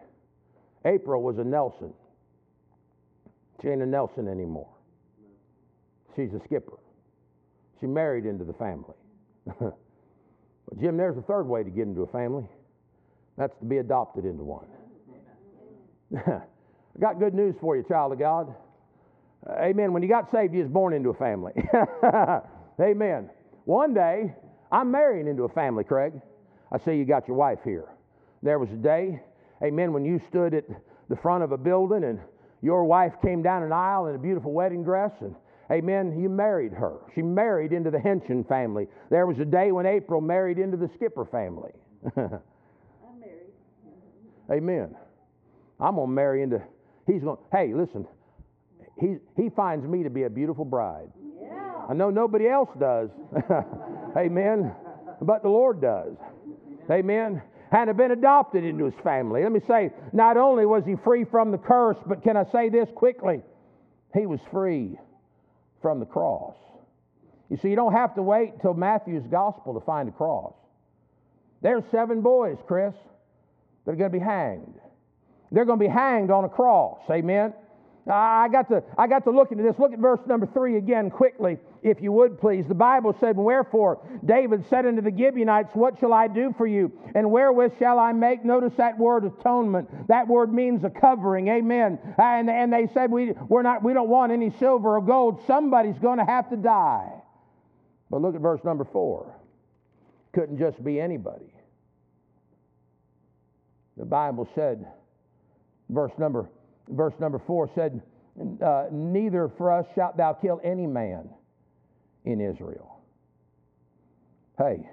April 0.86 1.22
was 1.22 1.38
a 1.38 1.44
Nelson. 1.44 1.94
She 3.62 3.68
ain't 3.68 3.84
a 3.84 3.86
Nelson 3.86 4.28
anymore. 4.28 4.70
She's 6.16 6.34
a 6.34 6.42
skipper. 6.46 6.80
She 7.80 7.86
married 7.86 8.26
into 8.26 8.46
the 8.46 8.54
family. 8.54 8.96
but 9.60 10.82
Jim, 10.82 10.98
there's 10.98 11.18
a 11.18 11.22
third 11.22 11.44
way 11.44 11.64
to 11.64 11.70
get 11.70 11.84
into 11.84 12.02
a 12.02 12.08
family. 12.08 12.48
That's 13.38 13.54
to 13.60 13.66
be 13.66 13.78
adopted 13.78 14.26
into 14.26 14.44
one. 14.44 14.66
I 16.18 16.42
got 17.00 17.20
good 17.20 17.36
news 17.36 17.54
for 17.62 17.78
you, 17.78 17.84
child 17.84 18.14
of 18.14 18.20
God. 18.20 18.54
Uh, 19.48 19.54
amen. 19.62 19.94
When 19.94 20.04
you 20.04 20.10
got 20.10 20.32
saved, 20.32 20.54
you 20.54 20.62
was 20.62 20.70
born 20.70 20.94
into 20.94 21.10
a 21.10 21.14
family. 21.14 21.54
amen. 22.80 23.30
One 23.66 23.94
day, 23.94 24.34
I'm 24.72 24.92
marrying 24.92 25.28
into 25.28 25.44
a 25.44 25.50
family, 25.50 25.84
Craig. 25.84 26.14
I 26.72 26.80
see 26.80 26.94
you 26.94 27.06
got 27.06 27.28
your 27.28 27.38
wife 27.38 27.60
here. 27.64 27.90
There 28.42 28.60
was 28.60 28.70
a 28.72 28.76
day, 28.76 29.22
amen, 29.64 29.94
when 29.94 30.06
you 30.06 30.22
stood 30.30 30.54
at 30.54 30.66
the 31.10 31.16
front 31.16 31.44
of 31.44 31.52
a 31.52 31.58
building 31.58 32.04
and 32.04 32.20
your 32.62 32.86
wife 32.86 33.14
came 33.22 33.42
down 33.42 33.64
an 33.64 33.72
aisle 33.72 34.08
in 34.08 34.16
a 34.16 34.20
beautiful 34.20 34.52
wedding 34.52 34.84
dress 34.84 35.12
and 35.22 35.36
Amen. 35.72 36.20
You 36.20 36.30
married 36.30 36.74
her. 36.74 36.98
She 37.16 37.22
married 37.22 37.72
into 37.72 37.90
the 37.90 38.00
Henson 38.00 38.44
family. 38.44 38.88
There 39.10 39.26
was 39.26 39.40
a 39.40 39.46
day 39.46 39.72
when 39.72 39.86
April 39.86 40.22
married 40.22 40.60
into 40.60 40.78
the 40.78 40.90
Skipper 40.96 41.26
family. 41.26 41.72
I'm 42.18 42.40
married. 43.20 43.52
Amen. 44.52 44.96
I'm 45.80 45.96
gonna 45.96 46.12
marry 46.12 46.44
into. 46.44 46.62
He's 47.08 47.24
going. 47.24 47.38
Hey, 47.52 47.74
listen. 47.74 48.06
He 49.00 49.18
he 49.36 49.50
finds 49.50 49.86
me 49.88 50.04
to 50.04 50.10
be 50.10 50.24
a 50.24 50.30
beautiful 50.30 50.66
bride. 50.66 51.10
Yeah. 51.42 51.86
I 51.90 51.94
know 51.94 52.10
nobody 52.10 52.48
else 52.48 52.70
does. 52.80 53.10
Amen. 54.18 54.74
But 55.22 55.44
the 55.44 55.50
Lord 55.50 55.82
does. 55.82 56.16
Amen. 56.92 57.42
And 57.72 57.88
have 57.88 57.98
been 57.98 58.12
adopted 58.12 58.64
into 58.64 58.86
his 58.86 58.94
family. 59.04 59.42
Let 59.42 59.52
me 59.52 59.62
say, 59.68 59.92
not 60.12 60.38
only 60.38 60.66
was 60.66 60.86
he 60.86 60.96
free 61.04 61.24
from 61.24 61.52
the 61.52 61.58
curse, 61.58 61.98
but 62.06 62.22
can 62.22 62.38
I 62.38 62.44
say 62.52 62.70
this 62.70 62.88
quickly? 62.94 63.42
He 64.14 64.28
was 64.28 64.40
free 64.52 65.00
from 65.82 66.00
the 66.00 66.06
cross. 66.06 66.56
You 67.50 67.58
see, 67.58 67.70
you 67.70 67.76
don't 67.76 67.94
have 67.94 68.14
to 68.16 68.22
wait 68.22 68.62
till 68.62 68.76
Matthew's 68.76 69.26
gospel 69.26 69.74
to 69.74 69.86
find 69.86 70.08
a 70.08 70.12
cross. 70.12 70.54
There's 71.62 71.84
seven 71.90 72.22
boys, 72.22 72.58
Chris, 72.68 72.94
that 73.86 73.92
are 73.92 73.96
going 73.96 74.12
to 74.12 74.18
be 74.18 74.24
hanged. 74.24 74.80
They're 75.52 75.66
going 75.66 75.80
to 75.80 75.86
be 75.86 75.92
hanged 75.92 76.30
on 76.30 76.46
a 76.46 76.50
cross. 76.50 77.00
Amen. 77.10 77.54
I 78.06 78.50
got 78.52 78.68
to 78.68 78.84
I 78.98 79.08
got 79.08 79.24
to 79.24 79.32
look 79.32 79.52
into 79.52 79.64
this. 79.64 79.80
Look 79.80 79.94
at 79.94 80.00
verse 80.00 80.20
number 80.28 80.46
three 80.46 80.78
again 80.78 81.10
quickly, 81.10 81.58
if 81.82 82.02
you 82.02 82.12
would 82.12 82.38
please. 82.38 82.68
The 82.68 82.76
Bible 82.76 83.16
said, 83.18 83.38
Wherefore 83.38 84.06
David 84.26 84.66
said 84.70 84.86
unto 84.86 85.02
the 85.02 85.16
Gibeonites, 85.16 85.70
What 85.74 85.98
shall 86.00 86.12
I 86.12 86.28
do 86.28 86.54
for 86.58 86.68
you? 86.68 86.92
And 87.16 87.32
wherewith 87.32 87.74
shall 87.80 88.00
I 88.00 88.12
make? 88.12 88.44
Notice 88.44 88.74
that 88.76 88.98
word 88.98 89.24
atonement. 89.24 90.10
That 90.10 90.28
word 90.28 90.54
means 90.54 90.84
a 90.84 90.90
covering. 90.90 91.48
Amen. 91.48 91.98
And, 92.18 92.50
and 92.50 92.74
they 92.74 92.90
said, 92.94 93.10
we, 93.10 93.32
we're 93.48 93.62
not, 93.62 93.84
we 93.84 93.94
don't 93.94 94.10
want 94.10 94.34
any 94.34 94.52
silver 94.60 94.98
or 94.98 95.02
gold. 95.02 95.42
Somebody's 95.48 95.98
going 96.00 96.20
to 96.20 96.26
have 96.26 96.50
to 96.50 96.58
die. 96.58 97.10
But 98.10 98.22
look 98.22 98.36
at 98.36 98.42
verse 98.42 98.62
number 98.66 98.84
four. 98.84 99.34
Couldn't 100.34 100.58
just 100.58 100.84
be 100.84 101.00
anybody. 101.00 101.54
The 103.96 104.06
Bible 104.06 104.50
said, 104.56 104.86
verse 105.90 106.12
number 106.18 106.50
verse 106.90 107.14
number 107.20 107.42
four 107.46 107.70
said, 107.76 108.02
uh, 108.64 108.86
Neither 108.92 109.50
for 109.58 109.72
us 109.72 109.86
shalt 109.96 110.18
thou 110.18 110.34
kill 110.34 110.60
any 110.64 110.88
man 110.88 111.30
in 112.26 112.42
Israel. 112.42 113.02
Hey, 114.58 114.88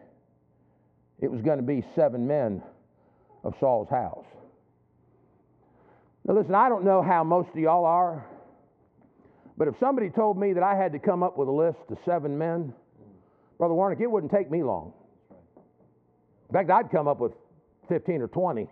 it 1.21 1.31
was 1.31 1.43
going 1.43 1.59
to 1.59 1.65
be 1.65 1.85
seven 1.95 2.27
men 2.27 2.63
of 3.45 3.55
Saul's 3.61 3.89
house. 3.89 4.25
Now, 6.27 6.35
listen, 6.35 6.55
I 6.55 6.69
don't 6.69 6.85
know 6.85 7.03
how 7.03 7.25
most 7.25 7.51
of 7.51 7.57
y'all 7.57 7.85
are, 7.85 8.27
but 9.57 9.69
if 9.69 9.75
somebody 9.81 10.11
told 10.11 10.39
me 10.39 10.53
that 10.53 10.63
I 10.63 10.75
had 10.75 10.93
to 10.93 10.99
come 10.99 11.23
up 11.23 11.37
with 11.37 11.49
a 11.49 11.53
list 11.53 11.79
of 11.91 11.99
seven 12.05 12.37
men, 12.39 12.73
Brother 13.59 13.75
Warnick, 13.75 14.01
it 14.01 14.11
wouldn't 14.11 14.33
take 14.33 14.51
me 14.51 14.63
long. 14.63 14.93
In 16.49 16.53
fact, 16.55 16.71
I'd 16.71 16.91
come 16.91 17.07
up 17.07 17.21
with 17.21 17.33
15 17.89 18.23
or 18.23 18.29
20 18.29 18.69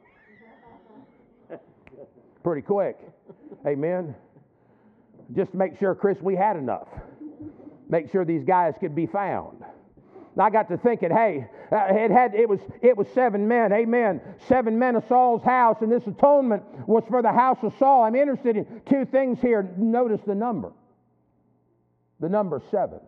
pretty 2.42 2.62
quick. 2.62 2.99
Amen. 3.66 4.14
Just 5.35 5.52
to 5.52 5.57
make 5.57 5.78
sure, 5.78 5.95
Chris, 5.95 6.18
we 6.21 6.35
had 6.37 6.57
enough. 6.57 6.88
Make 7.88 8.11
sure 8.11 8.25
these 8.25 8.45
guys 8.45 8.75
could 8.80 8.95
be 8.95 9.07
found. 9.07 9.62
And 10.35 10.42
I 10.42 10.50
got 10.50 10.68
to 10.68 10.78
thinking, 10.78 11.11
hey, 11.11 11.49
uh, 11.73 11.87
it 11.90 12.11
had 12.11 12.35
it 12.35 12.49
was 12.49 12.61
it 12.80 12.97
was 12.97 13.09
seven 13.09 13.49
men, 13.49 13.73
amen. 13.73 14.21
Seven 14.47 14.78
men 14.78 14.97
of 14.97 15.04
Saul's 15.09 15.42
house, 15.42 15.78
and 15.80 15.90
this 15.90 16.07
atonement 16.07 16.62
was 16.87 17.04
for 17.09 17.23
the 17.23 17.33
house 17.33 17.59
of 17.62 17.75
Saul. 17.78 18.04
I'm 18.04 18.14
interested 18.14 18.57
in 18.57 18.83
two 18.88 19.04
things 19.04 19.40
here. 19.40 19.68
Notice 19.76 20.21
the 20.26 20.35
number. 20.35 20.73
The 22.21 22.28
number 22.28 22.62
seven. 22.71 23.00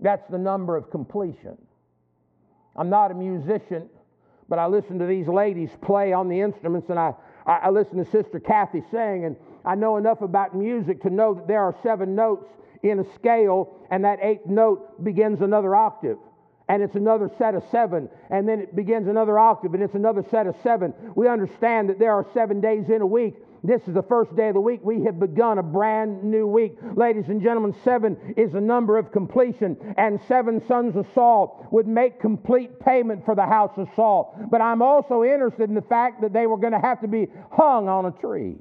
That's 0.00 0.28
the 0.28 0.38
number 0.38 0.76
of 0.76 0.90
completion. 0.90 1.56
I'm 2.74 2.90
not 2.90 3.10
a 3.10 3.14
musician, 3.14 3.88
but 4.48 4.58
I 4.58 4.66
listen 4.66 4.98
to 4.98 5.06
these 5.06 5.26
ladies 5.26 5.70
play 5.80 6.12
on 6.12 6.28
the 6.28 6.40
instruments, 6.40 6.90
and 6.90 6.98
I, 6.98 7.14
I, 7.46 7.58
I 7.64 7.70
listen 7.70 7.96
to 8.04 8.10
Sister 8.10 8.40
Kathy 8.40 8.82
sing, 8.90 9.24
and 9.24 9.36
I 9.64 9.74
know 9.74 9.96
enough 9.96 10.20
about 10.20 10.54
music 10.54 11.02
to 11.02 11.10
know 11.10 11.34
that 11.34 11.46
there 11.46 11.62
are 11.62 11.74
seven 11.82 12.14
notes 12.14 12.48
in 12.82 12.98
a 12.98 13.14
scale, 13.14 13.76
and 13.90 14.04
that 14.04 14.18
eighth 14.22 14.46
note 14.46 15.02
begins 15.02 15.40
another 15.40 15.74
octave. 15.74 16.18
And 16.68 16.82
it's 16.82 16.96
another 16.96 17.30
set 17.38 17.54
of 17.54 17.62
seven, 17.70 18.08
and 18.28 18.48
then 18.48 18.58
it 18.60 18.74
begins 18.74 19.06
another 19.06 19.38
octave, 19.38 19.74
and 19.74 19.82
it's 19.82 19.94
another 19.94 20.24
set 20.30 20.48
of 20.48 20.56
seven. 20.64 20.92
We 21.14 21.28
understand 21.28 21.88
that 21.90 21.98
there 22.00 22.12
are 22.12 22.26
seven 22.34 22.60
days 22.60 22.88
in 22.88 23.02
a 23.02 23.06
week. 23.06 23.36
This 23.66 23.82
is 23.88 23.94
the 23.94 24.02
first 24.02 24.36
day 24.36 24.48
of 24.48 24.54
the 24.54 24.60
week. 24.60 24.80
We 24.84 25.02
have 25.04 25.18
begun 25.18 25.58
a 25.58 25.62
brand 25.62 26.22
new 26.22 26.46
week. 26.46 26.76
Ladies 26.94 27.24
and 27.28 27.42
gentlemen, 27.42 27.74
seven 27.82 28.34
is 28.36 28.54
a 28.54 28.60
number 28.60 28.96
of 28.96 29.10
completion, 29.10 29.76
and 29.96 30.20
seven 30.28 30.64
sons 30.68 30.94
of 30.94 31.06
Saul 31.14 31.66
would 31.72 31.88
make 31.88 32.20
complete 32.20 32.78
payment 32.78 33.24
for 33.24 33.34
the 33.34 33.44
house 33.44 33.72
of 33.76 33.88
Saul. 33.96 34.38
But 34.50 34.60
I'm 34.60 34.82
also 34.82 35.24
interested 35.24 35.68
in 35.68 35.74
the 35.74 35.82
fact 35.82 36.20
that 36.22 36.32
they 36.32 36.46
were 36.46 36.58
going 36.58 36.74
to 36.74 36.78
have 36.78 37.00
to 37.00 37.08
be 37.08 37.26
hung 37.50 37.88
on 37.88 38.06
a 38.06 38.12
tree. 38.12 38.56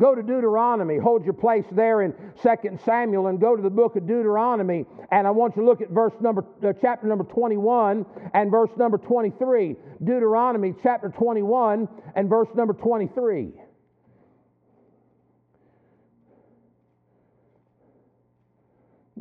Go 0.00 0.14
to 0.14 0.22
Deuteronomy. 0.22 0.96
Hold 0.96 1.24
your 1.24 1.34
place 1.34 1.64
there 1.72 2.02
in 2.02 2.14
2 2.42 2.78
Samuel 2.84 3.26
and 3.26 3.38
go 3.38 3.54
to 3.54 3.62
the 3.62 3.70
book 3.70 3.96
of 3.96 4.06
Deuteronomy. 4.06 4.86
And 5.12 5.26
I 5.26 5.30
want 5.30 5.56
you 5.56 5.62
to 5.62 5.68
look 5.68 5.82
at 5.82 5.90
verse 5.90 6.14
number, 6.20 6.44
uh, 6.64 6.72
chapter 6.80 7.06
number 7.06 7.24
21 7.24 8.06
and 8.32 8.50
verse 8.50 8.70
number 8.78 8.96
23. 8.96 9.76
Deuteronomy 10.02 10.74
chapter 10.82 11.10
21 11.10 11.86
and 12.16 12.30
verse 12.30 12.48
number 12.54 12.72
23. 12.72 13.52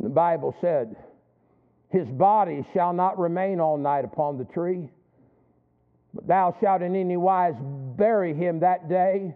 The 0.01 0.10
Bible 0.10 0.56
said, 0.62 0.96
His 1.89 2.08
body 2.08 2.65
shall 2.74 2.94
not 2.94 3.20
remain 3.20 3.60
all 3.60 3.77
night 3.77 4.06
upon 4.06 4.38
the 4.38 4.46
tree, 4.46 4.89
but 6.13 6.25
thou 6.25 6.56
shalt 6.62 6.82
in 6.82 6.96
any 6.96 7.18
wise 7.18 7.56
bury 7.98 8.34
him 8.34 8.62
that 8.62 8.88
day. 8.88 9.36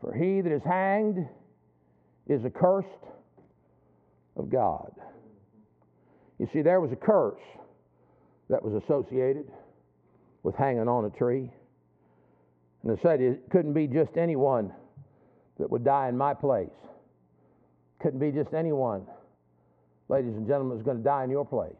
For 0.00 0.12
he 0.12 0.40
that 0.40 0.52
is 0.52 0.62
hanged 0.64 1.28
is 2.26 2.44
accursed 2.44 2.88
of 4.36 4.50
God. 4.50 4.92
You 6.38 6.48
see, 6.52 6.62
there 6.62 6.80
was 6.80 6.90
a 6.90 6.96
curse 6.96 7.40
that 8.50 8.62
was 8.62 8.82
associated 8.82 9.44
with 10.42 10.56
hanging 10.56 10.88
on 10.88 11.04
a 11.04 11.10
tree. 11.10 11.50
And 12.82 12.98
I 12.98 13.00
said 13.00 13.20
it 13.20 13.48
couldn't 13.50 13.74
be 13.74 13.86
just 13.86 14.16
anyone 14.16 14.72
that 15.60 15.70
would 15.70 15.84
die 15.84 16.08
in 16.08 16.16
my 16.16 16.34
place. 16.34 16.68
Couldn't 18.00 18.18
be 18.18 18.32
just 18.32 18.52
anyone, 18.52 19.06
ladies 20.12 20.36
and 20.36 20.46
gentlemen, 20.46 20.76
was 20.76 20.84
going 20.84 20.98
to 20.98 21.02
die 21.02 21.24
in 21.24 21.30
your 21.30 21.46
place. 21.46 21.72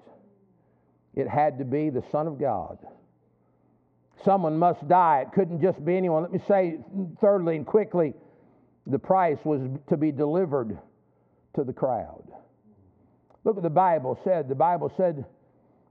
It 1.14 1.28
had 1.28 1.58
to 1.58 1.66
be 1.66 1.90
the 1.90 2.02
Son 2.10 2.26
of 2.26 2.40
God. 2.40 2.78
Someone 4.24 4.58
must 4.58 4.88
die. 4.88 5.24
It 5.26 5.34
couldn't 5.34 5.60
just 5.60 5.84
be 5.84 5.98
anyone. 5.98 6.22
Let 6.22 6.32
me 6.32 6.40
say, 6.48 6.78
thirdly 7.20 7.56
and 7.56 7.66
quickly, 7.66 8.14
the 8.86 8.98
price 8.98 9.36
was 9.44 9.60
to 9.90 9.98
be 9.98 10.10
delivered 10.10 10.78
to 11.56 11.62
the 11.62 11.74
crowd. 11.74 12.24
Look 13.44 13.56
what 13.56 13.64
the 13.64 13.68
Bible 13.68 14.18
said. 14.24 14.48
The 14.48 14.54
Bible 14.54 14.90
said, 14.96 15.26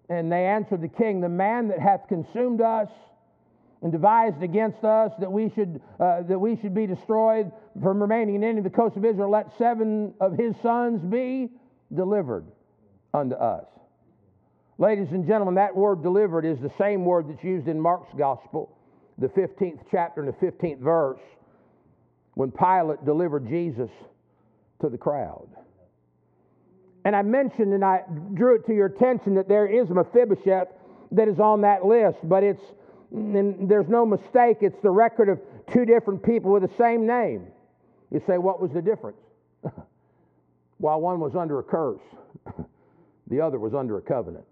and 0.09 0.31
they 0.31 0.45
answered 0.45 0.81
the 0.81 0.87
king, 0.87 1.21
The 1.21 1.29
man 1.29 1.67
that 1.67 1.79
hath 1.79 2.07
consumed 2.07 2.59
us 2.59 2.89
and 3.83 3.91
devised 3.91 4.41
against 4.41 4.83
us 4.83 5.11
that 5.19 5.31
we 5.31 5.51
should, 5.51 5.79
uh, 5.99 6.23
that 6.23 6.39
we 6.39 6.55
should 6.55 6.73
be 6.73 6.87
destroyed 6.87 7.51
from 7.83 8.01
remaining 8.01 8.33
in 8.33 8.43
any 8.43 8.57
of 8.57 8.63
the 8.63 8.71
coast 8.71 8.97
of 8.97 9.05
Israel, 9.05 9.29
let 9.29 9.55
seven 9.59 10.15
of 10.19 10.33
his 10.33 10.55
sons 10.63 11.01
be 11.03 11.51
delivered 11.95 12.45
unto 13.13 13.35
us. 13.35 13.65
Ladies 14.77 15.09
and 15.11 15.27
gentlemen, 15.27 15.55
that 15.55 15.75
word 15.75 16.01
delivered 16.01 16.45
is 16.45 16.59
the 16.59 16.71
same 16.77 17.05
word 17.05 17.29
that's 17.29 17.43
used 17.43 17.67
in 17.67 17.79
Mark's 17.79 18.13
gospel, 18.17 18.75
the 19.17 19.27
15th 19.27 19.79
chapter 19.91 20.23
and 20.23 20.29
the 20.29 20.45
15th 20.45 20.79
verse, 20.79 21.21
when 22.33 22.51
Pilate 22.51 23.03
delivered 23.05 23.47
Jesus 23.47 23.89
to 24.81 24.89
the 24.89 24.97
crowd. 24.97 25.47
And 27.05 27.15
I 27.15 27.21
mentioned 27.21 27.73
and 27.73 27.83
I 27.83 28.01
drew 28.33 28.55
it 28.55 28.65
to 28.67 28.73
your 28.73 28.87
attention 28.87 29.35
that 29.35 29.47
there 29.47 29.67
is 29.67 29.89
Mephibosheth 29.89 30.69
that 31.11 31.27
is 31.27 31.39
on 31.39 31.61
that 31.61 31.85
list, 31.85 32.17
but 32.23 32.43
it's 32.43 32.61
and 33.11 33.69
there's 33.69 33.89
no 33.89 34.05
mistake, 34.05 34.59
it's 34.61 34.81
the 34.81 34.89
record 34.89 35.27
of 35.27 35.39
two 35.73 35.85
different 35.85 36.23
people 36.23 36.51
with 36.51 36.63
the 36.63 36.71
same 36.77 37.05
name. 37.05 37.47
You 38.09 38.21
say, 38.25 38.37
what 38.37 38.61
was 38.61 38.71
the 38.71 38.81
difference? 38.81 39.19
While 40.81 40.99
one 40.99 41.19
was 41.19 41.35
under 41.35 41.59
a 41.59 41.63
curse, 41.63 42.01
the 43.27 43.39
other 43.39 43.59
was 43.59 43.75
under 43.75 43.99
a 43.99 44.01
covenant. 44.01 44.45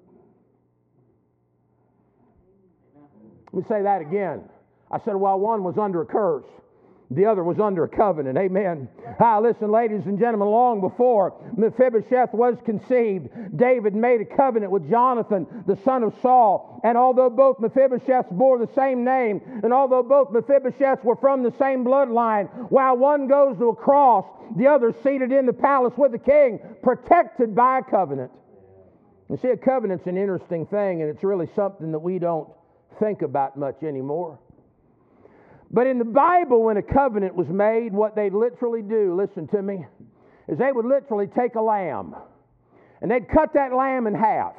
Let 3.51 3.53
me 3.53 3.63
say 3.67 3.81
that 3.81 4.01
again. 4.01 4.43
I 4.91 5.00
said, 5.00 5.15
while 5.15 5.39
one 5.39 5.63
was 5.63 5.79
under 5.79 6.03
a 6.03 6.05
curse, 6.05 6.45
the 7.11 7.25
other 7.25 7.43
was 7.43 7.59
under 7.59 7.85
a 7.85 7.89
covenant. 7.89 8.37
Amen. 8.37 8.87
Ah, 9.19 9.39
listen, 9.39 9.71
ladies 9.71 10.05
and 10.05 10.19
gentlemen, 10.19 10.47
long 10.47 10.79
before 10.79 11.33
Mephibosheth 11.57 12.33
was 12.33 12.55
conceived, 12.65 13.29
David 13.57 13.95
made 13.95 14.21
a 14.21 14.25
covenant 14.25 14.71
with 14.71 14.87
Jonathan, 14.87 15.47
the 15.65 15.77
son 15.83 16.03
of 16.03 16.13
Saul. 16.21 16.79
And 16.83 16.97
although 16.97 17.31
both 17.31 17.57
Mephibosheths 17.57 18.31
bore 18.31 18.59
the 18.59 18.71
same 18.75 19.03
name, 19.03 19.41
and 19.63 19.73
although 19.73 20.03
both 20.03 20.29
Mephibosheths 20.29 21.03
were 21.03 21.15
from 21.15 21.41
the 21.41 21.53
same 21.57 21.83
bloodline, 21.83 22.47
while 22.69 22.95
one 22.95 23.27
goes 23.27 23.57
to 23.57 23.69
a 23.69 23.75
cross, 23.75 24.25
the 24.55 24.67
other 24.67 24.93
seated 25.03 25.31
in 25.31 25.47
the 25.47 25.53
palace 25.53 25.93
with 25.97 26.11
the 26.11 26.19
king, 26.19 26.59
protected 26.83 27.55
by 27.55 27.79
a 27.79 27.83
covenant. 27.83 28.31
You 29.29 29.37
see, 29.37 29.49
a 29.49 29.57
covenant's 29.57 30.05
an 30.05 30.17
interesting 30.17 30.67
thing, 30.67 31.01
and 31.01 31.09
it's 31.09 31.23
really 31.23 31.49
something 31.55 31.91
that 31.91 31.99
we 31.99 32.19
don't 32.19 32.49
think 32.99 33.23
about 33.23 33.57
much 33.57 33.81
anymore. 33.81 34.39
But 35.71 35.88
in 35.88 35.99
the 35.99 36.05
Bible, 36.05 36.63
when 36.63 36.77
a 36.77 36.81
covenant 36.81 37.35
was 37.35 37.47
made, 37.47 37.93
what 37.93 38.15
they'd 38.15 38.33
literally 38.33 38.81
do, 38.81 39.15
listen 39.15 39.47
to 39.49 39.61
me, 39.61 39.85
is 40.47 40.57
they 40.57 40.71
would 40.71 40.85
literally 40.85 41.27
take 41.27 41.55
a 41.55 41.61
lamb 41.61 42.15
and 43.01 43.09
they'd 43.09 43.29
cut 43.29 43.53
that 43.53 43.73
lamb 43.73 44.07
in 44.07 44.15
half. 44.15 44.53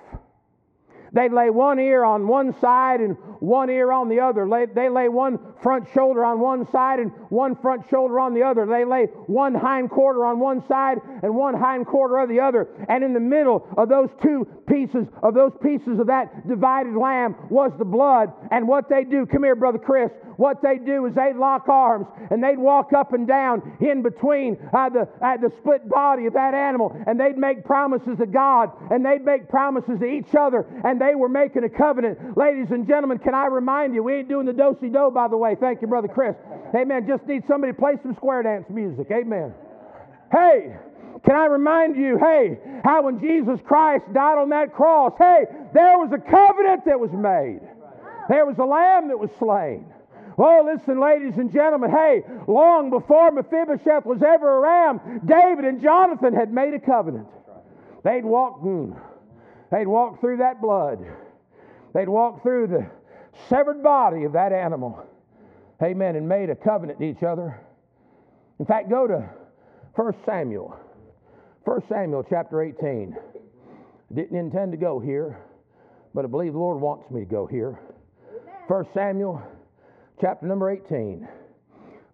They'd 1.13 1.33
lay 1.33 1.51
one 1.51 1.79
ear 1.79 2.05
on 2.05 2.29
one 2.29 2.59
side 2.61 3.01
and 3.01 3.17
one 3.41 3.71
ear 3.71 3.91
on 3.91 4.09
the 4.09 4.21
other. 4.21 4.49
They 4.75 4.89
lay 4.89 5.09
one 5.09 5.39
front 5.63 5.89
shoulder 5.93 6.25
on 6.25 6.41
one 6.41 6.71
side 6.71 7.01
and 7.01 7.11
one 7.31 7.57
front 7.57 7.89
shoulder 7.91 8.21
on 8.21 8.35
the 8.35 8.43
other. 8.43 8.67
They 8.67 8.85
lay 8.85 9.07
one 9.27 9.55
hind 9.55 9.91
quarter 9.91 10.25
on 10.25 10.39
one 10.39 10.67
side 10.69 10.99
and 11.23 11.35
one 11.35 11.55
hind 11.55 11.87
quarter 11.87 12.19
on 12.19 12.29
the 12.29 12.41
other. 12.41 12.69
And 12.89 13.03
in 13.03 13.13
the 13.13 13.21
middle 13.21 13.67
of 13.77 13.89
those 13.89 14.11
two 14.23 14.47
pieces, 14.67 15.07
of 15.23 15.35
those 15.35 15.53
pieces 15.63 15.99
of 15.99 16.07
that 16.07 16.47
divided 16.47 16.95
lamb 16.95 17.35
was 17.51 17.73
the 17.79 17.85
blood. 17.85 18.33
And 18.51 18.69
what 18.69 18.89
they 18.89 19.05
do, 19.05 19.27
come 19.27 19.45
here, 19.45 19.57
Brother 19.57 19.79
Chris, 19.79 20.11
what 20.37 20.63
they 20.63 20.79
do 20.79 21.07
is 21.07 21.15
they'd 21.15 21.37
lock 21.37 21.69
arms 21.69 22.07
and 22.31 22.43
they'd 22.43 22.59
walk 22.59 22.93
up 22.93 23.13
and 23.13 23.27
down 23.27 23.77
in 23.81 24.03
between 24.03 24.57
uh, 24.73 24.89
the, 24.89 25.09
uh, 25.21 25.37
the 25.37 25.53
split 25.59 25.89
body 25.89 26.27
of 26.27 26.35
that 26.35 26.55
animal 26.55 26.97
and 27.07 27.19
they'd 27.19 27.37
make 27.37 27.65
promises 27.65 28.19
to 28.19 28.27
God 28.27 28.71
and 28.91 29.05
they'd 29.05 29.25
make 29.25 29.49
promises 29.49 29.99
to 29.99 30.07
each 30.07 30.35
other 30.35 30.67
and 30.85 31.00
they 31.01 31.15
were 31.15 31.29
making 31.29 31.65
a 31.65 31.69
covenant. 31.69 32.37
Ladies 32.37 32.69
and 32.71 32.87
gentlemen, 32.87 33.19
can 33.19 33.35
I 33.35 33.47
remind 33.47 33.95
you, 33.95 34.03
we 34.03 34.15
ain't 34.17 34.29
doing 34.29 34.47
the 34.47 34.53
do 34.53 34.77
si 34.81 34.89
do, 34.89 35.11
by 35.13 35.29
the 35.29 35.37
way. 35.37 35.57
Thank 35.59 35.81
you, 35.81 35.89
Brother 35.89 36.09
Chris. 36.09 36.37
Amen. 36.75 37.07
Just 37.09 37.27
need 37.27 37.43
somebody 37.49 37.73
to 37.73 37.79
play 37.79 37.95
some 38.03 38.15
square 38.17 38.43
dance 38.43 38.67
music. 38.69 39.09
Amen. 39.11 39.53
Hey, 40.31 40.77
can 41.25 41.35
I 41.37 41.47
remind 41.47 41.97
you, 41.97 42.19
hey, 42.19 42.59
how 42.85 43.03
when 43.03 43.19
Jesus 43.19 43.59
Christ 43.67 44.05
died 44.13 44.39
on 44.39 44.51
that 44.51 44.75
cross, 44.75 45.13
hey, 45.19 45.45
there 45.75 45.99
was 45.99 46.13
a 46.13 46.19
covenant 46.19 46.85
that 46.85 47.01
was 47.01 47.11
made. 47.13 47.61
There 48.29 48.47
was 48.47 48.57
a 48.59 48.65
lamb 48.65 49.09
that 49.09 49.19
was 49.19 49.31
slain. 49.39 49.87
Oh, 50.39 50.63
listen, 50.65 51.01
ladies 51.01 51.35
and 51.37 51.53
gentlemen, 51.53 51.91
hey, 51.91 52.23
long 52.47 52.91
before 52.91 53.31
Mephibosheth 53.31 54.07
was 54.07 54.23
ever 54.23 54.47
around, 54.47 55.27
David 55.27 55.65
and 55.65 55.83
Jonathan 55.83 56.33
had 56.33 56.53
made 56.53 56.73
a 56.73 56.79
covenant. 56.79 57.27
They'd 58.05 58.25
walked. 58.25 58.65
mm, 58.65 58.99
They'd 59.71 59.87
walk 59.87 60.21
through 60.21 60.39
that 60.39 60.61
blood. 60.61 60.99
They'd 61.95 62.09
walk 62.09 62.43
through 62.43 62.69
the 62.69 62.91
severed 63.49 63.83
body 63.83 64.25
of 64.25 64.33
that 64.33 64.53
animal. 64.53 65.05
Amen. 65.83 66.17
And 66.17 66.29
made 66.29 66.51
a 66.51 66.57
covenant 66.57 66.99
to 66.99 67.05
each 67.05 67.23
other. 67.23 67.61
In 68.59 68.67
fact, 68.67 68.91
go 68.91 69.07
to 69.07 69.29
1 69.95 70.15
Samuel. 70.27 70.77
1 71.65 71.83
Samuel 71.89 72.25
chapter 72.29 72.63
18. 72.63 73.17
Didn't 74.15 74.37
intend 74.37 74.73
to 74.73 74.79
go 74.79 74.99
here, 74.99 75.39
but 76.15 76.25
I 76.25 76.29
believe 76.29 76.53
the 76.53 76.59
Lord 76.59 76.81
wants 76.81 77.11
me 77.11 77.21
to 77.21 77.27
go 77.27 77.47
here. 77.47 77.79
1 78.67 78.85
Samuel 78.93 79.43
chapter 80.21 80.47
number 80.47 80.71
18. 80.71 81.27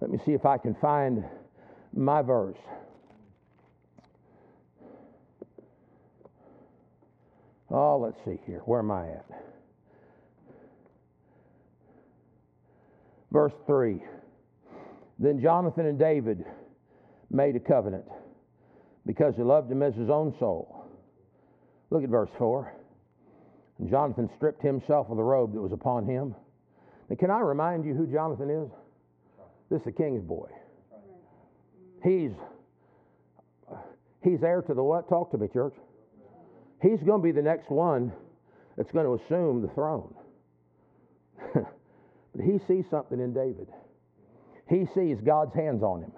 Let 0.01 0.11
me 0.11 0.19
see 0.25 0.33
if 0.33 0.45
I 0.45 0.59
can 0.59 0.75
find 0.75 1.25
my 1.95 2.23
verse. 2.23 2.59
Oh, 7.71 7.99
let's 7.99 8.17
see 8.25 8.41
here. 8.47 8.61
Where 8.65 8.81
am 8.81 8.91
I 8.91 9.09
at? 9.09 9.27
Verse 13.33 13.53
3. 13.67 14.01
Then 15.19 15.41
Jonathan 15.43 15.87
and 15.87 15.99
David 15.99 16.45
made 17.31 17.57
a 17.57 17.61
covenant 17.61 18.05
because 19.05 19.35
he 19.37 19.43
loved 19.43 19.71
him 19.71 19.83
as 19.83 19.95
his 19.95 20.11
own 20.11 20.35
soul. 20.39 20.85
Look 21.91 22.03
at 22.03 22.11
verse 22.11 22.31
4. 22.39 22.73
And 23.79 23.91
Jonathan 23.91 24.31
stripped 24.37 24.63
himself 24.63 25.09
of 25.11 25.17
the 25.17 25.23
robe 25.23 25.53
that 25.55 25.61
was 25.61 25.73
upon 25.73 26.07
him. 26.07 26.35
Now, 27.09 27.17
can 27.17 27.31
I 27.31 27.41
remind 27.41 27.85
you 27.85 27.95
who 27.95 28.07
Jonathan 28.07 28.51
is? 28.51 28.71
This 29.71 29.81
is 29.81 29.85
the 29.87 29.93
king's 29.93 30.23
boy. 30.23 30.49
He's 32.03 32.33
he's 34.23 34.43
heir 34.43 34.63
to 34.63 34.75
the 34.75 34.83
what? 34.83 35.09
Talk 35.09 35.31
to 35.33 35.39
me, 35.39 35.49
church. 35.53 35.75
He's 36.81 37.03
going 37.03 37.21
to 37.21 37.25
be 37.25 37.33
the 37.33 37.43
next 37.43 37.71
one 37.71 38.13
that's 38.77 38.91
going 38.91 39.07
to 39.07 39.25
assume 39.25 39.63
the 39.63 39.69
throne. 39.69 40.15
but 41.55 42.45
he 42.45 42.59
sees 42.67 42.85
something 42.91 43.21
in 43.21 43.33
David. 43.33 43.69
He 44.69 44.87
sees 44.95 45.19
God's 45.21 45.55
hands 45.55 45.83
on 45.83 46.03
him. 46.03 46.13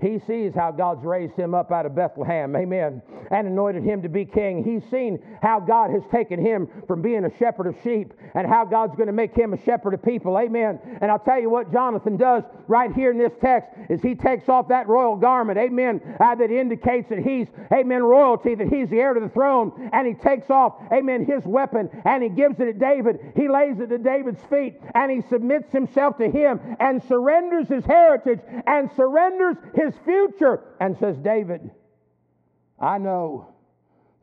He 0.00 0.18
sees 0.26 0.54
how 0.54 0.72
God's 0.72 1.04
raised 1.04 1.34
him 1.34 1.54
up 1.54 1.72
out 1.72 1.86
of 1.86 1.94
Bethlehem, 1.94 2.54
amen, 2.54 3.02
and 3.30 3.46
anointed 3.48 3.82
him 3.82 4.02
to 4.02 4.08
be 4.08 4.24
king. 4.24 4.62
He's 4.62 4.88
seen 4.90 5.18
how 5.42 5.60
God 5.60 5.90
has 5.90 6.02
taken 6.10 6.44
him 6.44 6.68
from 6.86 7.02
being 7.02 7.24
a 7.24 7.38
shepherd 7.38 7.66
of 7.66 7.76
sheep 7.82 8.12
and 8.34 8.46
how 8.46 8.64
God's 8.64 8.94
going 8.96 9.08
to 9.08 9.12
make 9.12 9.34
him 9.34 9.52
a 9.52 9.62
shepherd 9.64 9.94
of 9.94 10.02
people, 10.02 10.38
amen. 10.38 10.78
And 11.00 11.10
I'll 11.10 11.18
tell 11.18 11.40
you 11.40 11.50
what 11.50 11.72
Jonathan 11.72 12.16
does 12.16 12.44
right 12.68 12.92
here 12.92 13.10
in 13.10 13.18
this 13.18 13.32
text 13.40 13.70
is 13.88 14.02
he 14.02 14.14
takes 14.14 14.48
off 14.48 14.68
that 14.68 14.88
royal 14.88 15.16
garment, 15.16 15.58
amen, 15.58 16.00
uh, 16.20 16.34
that 16.34 16.50
indicates 16.50 17.08
that 17.08 17.18
he's, 17.18 17.48
amen, 17.72 18.02
royalty, 18.02 18.54
that 18.54 18.68
he's 18.68 18.90
the 18.90 18.98
heir 18.98 19.14
to 19.14 19.20
the 19.20 19.28
throne, 19.28 19.90
and 19.92 20.06
he 20.06 20.14
takes 20.14 20.50
off, 20.50 20.74
amen, 20.92 21.24
his 21.24 21.44
weapon 21.44 21.90
and 22.04 22.22
he 22.22 22.28
gives 22.28 22.58
it 22.60 22.64
to 22.66 22.72
David. 22.72 23.32
He 23.34 23.48
lays 23.48 23.78
it 23.80 23.90
at 23.90 24.02
David's 24.02 24.42
feet 24.50 24.80
and 24.94 25.10
he 25.10 25.22
submits 25.28 25.70
himself 25.72 26.18
to 26.18 26.30
him 26.30 26.60
and 26.80 27.02
surrenders 27.04 27.68
his 27.68 27.84
heritage 27.84 28.40
and 28.66 28.90
surrenders 28.96 29.56
his 29.74 29.85
his 29.86 29.94
future 30.04 30.60
and 30.80 30.96
says, 31.00 31.16
David, 31.22 31.70
I 32.80 32.98
know 32.98 33.48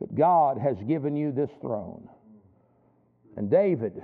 that 0.00 0.14
God 0.14 0.58
has 0.58 0.76
given 0.86 1.16
you 1.16 1.32
this 1.32 1.50
throne. 1.60 2.08
And 3.36 3.50
David 3.50 4.02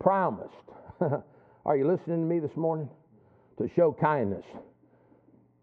promised, 0.00 0.50
are 1.64 1.76
you 1.76 1.86
listening 1.86 2.20
to 2.20 2.34
me 2.34 2.38
this 2.38 2.56
morning? 2.56 2.88
To 3.58 3.68
show 3.76 3.92
kindness 3.92 4.44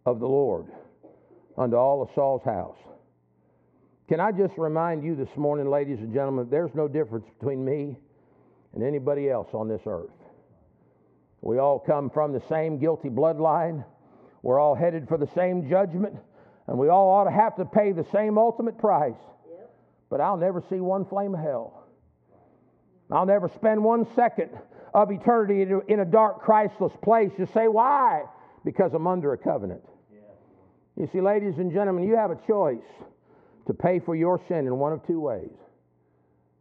of 0.05 0.19
the 0.19 0.27
Lord 0.27 0.67
unto 1.57 1.75
all 1.75 2.01
of 2.01 2.09
Saul's 2.13 2.43
house. 2.43 2.77
Can 4.07 4.19
I 4.19 4.31
just 4.31 4.57
remind 4.57 5.03
you 5.03 5.15
this 5.15 5.29
morning, 5.35 5.69
ladies 5.69 5.99
and 5.99 6.13
gentlemen, 6.13 6.47
there's 6.49 6.73
no 6.73 6.87
difference 6.87 7.25
between 7.37 7.63
me 7.63 7.97
and 8.73 8.83
anybody 8.83 9.29
else 9.29 9.47
on 9.53 9.67
this 9.67 9.81
earth. 9.85 10.09
We 11.41 11.57
all 11.57 11.79
come 11.79 12.09
from 12.09 12.33
the 12.33 12.41
same 12.49 12.79
guilty 12.79 13.09
bloodline. 13.09 13.83
We're 14.41 14.59
all 14.59 14.75
headed 14.75 15.07
for 15.07 15.17
the 15.17 15.27
same 15.35 15.69
judgment, 15.69 16.15
and 16.67 16.77
we 16.77 16.89
all 16.89 17.09
ought 17.09 17.25
to 17.25 17.31
have 17.31 17.55
to 17.57 17.65
pay 17.65 17.91
the 17.91 18.05
same 18.11 18.37
ultimate 18.37 18.77
price. 18.77 19.13
But 20.09 20.21
I'll 20.21 20.37
never 20.37 20.63
see 20.69 20.79
one 20.79 21.05
flame 21.05 21.35
of 21.35 21.41
hell. 21.41 21.83
I'll 23.11 23.25
never 23.25 23.49
spend 23.55 23.83
one 23.83 24.07
second 24.15 24.51
of 24.93 25.11
eternity 25.11 25.61
in 25.87 25.99
a 25.99 26.05
dark, 26.05 26.41
Christless 26.41 26.93
place. 27.03 27.31
You 27.37 27.47
say, 27.53 27.67
why? 27.67 28.23
Because 28.63 28.93
I'm 28.93 29.07
under 29.07 29.33
a 29.33 29.37
covenant. 29.37 29.83
You 30.95 31.07
see, 31.11 31.21
ladies 31.21 31.57
and 31.57 31.71
gentlemen, 31.71 32.03
you 32.03 32.15
have 32.15 32.31
a 32.31 32.37
choice 32.47 32.83
to 33.67 33.73
pay 33.73 33.99
for 33.99 34.15
your 34.15 34.41
sin 34.47 34.67
in 34.67 34.77
one 34.77 34.91
of 34.91 35.05
two 35.07 35.19
ways. 35.19 35.55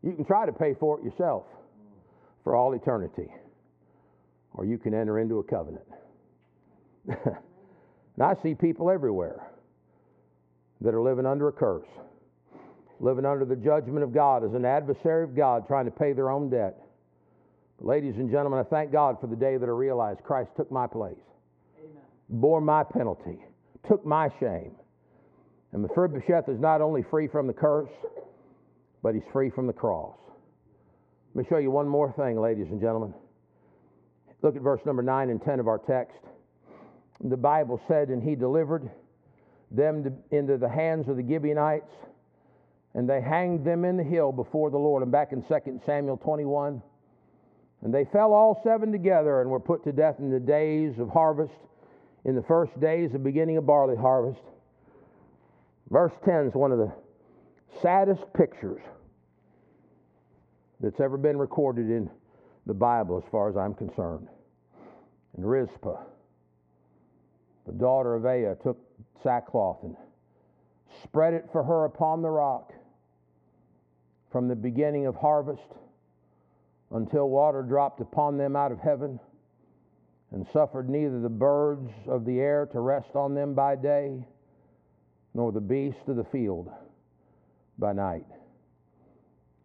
You 0.03 0.13
can 0.13 0.25
try 0.25 0.47
to 0.47 0.53
pay 0.53 0.75
for 0.75 0.99
it 0.99 1.05
yourself 1.05 1.45
for 2.45 2.55
all 2.55 2.73
eternity, 2.75 3.29
or 4.55 4.65
you 4.65 4.79
can 4.79 4.95
enter 4.95 5.19
into 5.19 5.39
a 5.39 5.43
covenant. 5.43 5.87
and 8.19 8.27
I 8.27 8.35
see 8.43 8.53
people 8.53 8.91
everywhere 8.91 9.47
that 10.81 10.93
are 10.93 11.01
living 11.01 11.25
under 11.25 11.47
a 11.47 11.53
curse, 11.53 11.87
living 12.99 13.25
under 13.25 13.45
the 13.45 13.55
judgment 13.55 14.03
of 14.03 14.13
God 14.13 14.43
as 14.45 14.55
an 14.55 14.65
adversary 14.65 15.23
of 15.23 15.37
God, 15.37 15.69
trying 15.69 15.85
to 15.85 15.93
pay 15.93 16.13
their 16.15 16.29
own 16.29 16.51
debt. 16.51 16.83
But 17.79 17.87
ladies 17.87 18.17
and 18.17 18.29
gentlemen, 18.29 18.59
I 18.59 18.65
thank 18.65 18.91
God 18.91 19.21
for 19.21 19.29
the 19.29 19.37
day 19.37 19.57
that 19.57 19.67
I 19.67 19.71
realized 19.71 20.25
Christ 20.25 20.51
took 20.57 20.69
my 20.73 20.89
place, 20.89 21.15
Amen. 21.79 22.03
bore 22.29 22.61
my 22.61 22.83
penalty, 22.83 23.39
took 23.87 24.05
my 24.05 24.29
shame. 24.41 24.73
And 25.71 25.83
Mephibosheth 25.83 26.49
is 26.49 26.59
not 26.59 26.81
only 26.81 27.05
free 27.09 27.29
from 27.29 27.47
the 27.47 27.53
curse, 27.53 27.91
but 29.01 29.15
he's 29.15 29.23
free 29.33 29.51
from 29.51 29.69
the 29.69 29.73
cross. 29.73 30.17
Let 31.37 31.45
me 31.45 31.49
show 31.49 31.59
you 31.59 31.71
one 31.71 31.87
more 31.87 32.13
thing, 32.15 32.41
ladies 32.41 32.67
and 32.69 32.81
gentlemen. 32.81 33.15
Look 34.43 34.57
at 34.57 34.63
verse 34.63 34.81
number 34.85 35.03
9 35.03 35.31
and 35.31 35.41
10 35.41 35.61
of 35.61 35.69
our 35.69 35.79
text. 35.79 36.19
The 37.23 37.37
Bible 37.37 37.81
said, 37.89 38.09
And 38.09 38.23
he 38.23 38.35
delivered 38.35 38.91
them 39.71 40.05
to, 40.05 40.13
into 40.37 40.57
the 40.57 40.69
hands 40.69 41.09
of 41.09 41.17
the 41.17 41.27
Gibeonites, 41.27 41.93
and 42.95 43.09
they 43.09 43.21
hanged 43.21 43.65
them 43.65 43.85
in 43.85 43.97
the 43.97 44.05
hill 44.05 44.33
before 44.33 44.71
the 44.71 44.79
Lord. 44.79 45.03
And 45.03 45.13
back 45.13 45.33
in 45.33 45.43
2 45.43 45.81
Samuel 45.85 46.17
21, 46.17 46.83
and 47.83 47.95
they 47.95 48.05
fell 48.05 48.33
all 48.33 48.61
seven 48.65 48.91
together 48.91 49.41
and 49.41 49.51
were 49.51 49.61
put 49.61 49.85
to 49.85 49.93
death 49.93 50.17
in 50.19 50.31
the 50.31 50.41
days 50.41 50.99
of 50.99 51.11
harvest, 51.11 51.55
in 52.25 52.35
the 52.35 52.43
first 52.43 52.79
days 52.81 53.15
of 53.15 53.23
beginning 53.23 53.57
of 53.57 53.67
barley 53.67 53.97
harvest. 53.97 54.41
Verse 55.91 56.13
10 56.25 56.47
is 56.47 56.55
one 56.55 56.73
of 56.73 56.79
the 56.79 56.93
saddest 57.81 58.23
pictures 58.35 58.83
that's 60.81 61.01
ever 61.01 61.17
been 61.17 61.39
recorded 61.39 61.91
in 61.91 62.11
the 62.67 62.75
Bible, 62.75 63.17
as 63.17 63.31
far 63.31 63.49
as 63.49 63.57
I'm 63.57 63.75
concerned. 63.75 64.29
And 65.37 65.49
Rizpah, 65.49 65.99
the 67.69 67.75
daughter 67.75 68.15
of 68.15 68.23
Aiah, 68.23 68.57
took 68.63 68.79
sackcloth 69.23 69.79
and 69.83 69.95
spread 71.05 71.35
it 71.35 71.47
for 71.53 71.63
her 71.63 71.85
upon 71.85 72.23
the 72.23 72.31
rock 72.31 72.73
from 74.33 74.49
the 74.49 74.57
beginning 74.57 75.07
of 75.07 75.15
harvest 75.15 75.69
until 76.93 77.29
water 77.29 77.63
dropped 77.63 78.01
upon 78.01 78.39
them 78.39 78.57
out 78.57 78.73
of 78.73 78.81
heaven, 78.81 79.21
and 80.31 80.47
suffered 80.53 80.89
neither 80.89 81.21
the 81.21 81.29
birds 81.29 81.91
of 82.07 82.25
the 82.25 82.41
air 82.41 82.67
to 82.73 82.81
rest 82.81 83.15
on 83.15 83.35
them 83.35 83.55
by 83.55 83.77
day, 83.77 84.19
nor 85.35 85.53
the 85.53 85.61
beasts 85.61 86.01
of 86.07 86.17
the 86.17 86.25
field 86.25 86.71
by 87.79 87.93
night. 87.93 88.25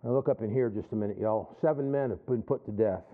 Now 0.04 0.12
look 0.12 0.28
up 0.28 0.42
in 0.42 0.54
here 0.54 0.70
just 0.70 0.92
a 0.92 0.96
minute, 0.96 1.18
y'all. 1.18 1.56
Seven 1.62 1.90
men 1.90 2.10
have 2.10 2.26
been 2.26 2.42
put 2.42 2.66
to 2.66 2.72
death. 2.72 3.06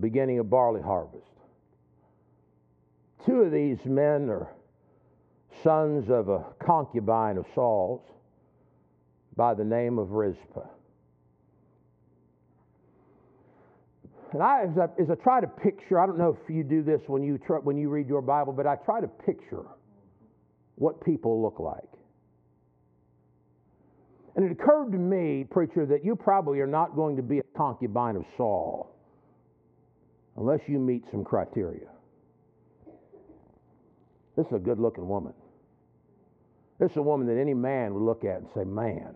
Beginning 0.00 0.40
of 0.40 0.50
barley 0.50 0.82
harvest. 0.82 1.26
Two 3.26 3.42
of 3.42 3.52
these 3.52 3.78
men 3.84 4.28
are 4.30 4.52
sons 5.62 6.10
of 6.10 6.28
a 6.28 6.44
concubine 6.64 7.36
of 7.36 7.46
Saul's 7.54 8.02
by 9.36 9.54
the 9.54 9.64
name 9.64 9.98
of 9.98 10.10
Rizpah. 10.10 10.68
And 14.32 14.42
I, 14.42 14.62
as 14.62 14.78
I, 14.78 14.84
as 15.00 15.10
I 15.10 15.14
try 15.22 15.40
to 15.40 15.46
picture, 15.46 16.00
I 16.00 16.06
don't 16.06 16.18
know 16.18 16.36
if 16.42 16.54
you 16.54 16.64
do 16.64 16.82
this 16.82 17.02
when 17.06 17.22
you, 17.22 17.38
try, 17.38 17.58
when 17.58 17.76
you 17.76 17.90
read 17.90 18.08
your 18.08 18.22
Bible, 18.22 18.52
but 18.52 18.66
I 18.66 18.76
try 18.76 19.00
to 19.00 19.08
picture 19.08 19.64
what 20.76 21.04
people 21.04 21.42
look 21.42 21.60
like. 21.60 21.88
And 24.34 24.44
it 24.46 24.52
occurred 24.52 24.92
to 24.92 24.98
me, 24.98 25.44
preacher, 25.44 25.84
that 25.84 26.02
you 26.02 26.16
probably 26.16 26.60
are 26.60 26.66
not 26.66 26.96
going 26.96 27.16
to 27.16 27.22
be 27.22 27.38
a 27.40 27.42
concubine 27.54 28.16
of 28.16 28.24
Saul 28.38 28.96
unless 30.38 30.60
you 30.66 30.78
meet 30.78 31.04
some 31.10 31.22
criteria. 31.22 31.91
This 34.36 34.46
is 34.46 34.52
a 34.52 34.58
good 34.58 34.78
looking 34.78 35.06
woman. 35.06 35.34
This 36.78 36.90
is 36.90 36.96
a 36.96 37.02
woman 37.02 37.26
that 37.26 37.38
any 37.38 37.54
man 37.54 37.94
would 37.94 38.02
look 38.02 38.24
at 38.24 38.38
and 38.38 38.48
say, 38.54 38.64
man, 38.64 39.14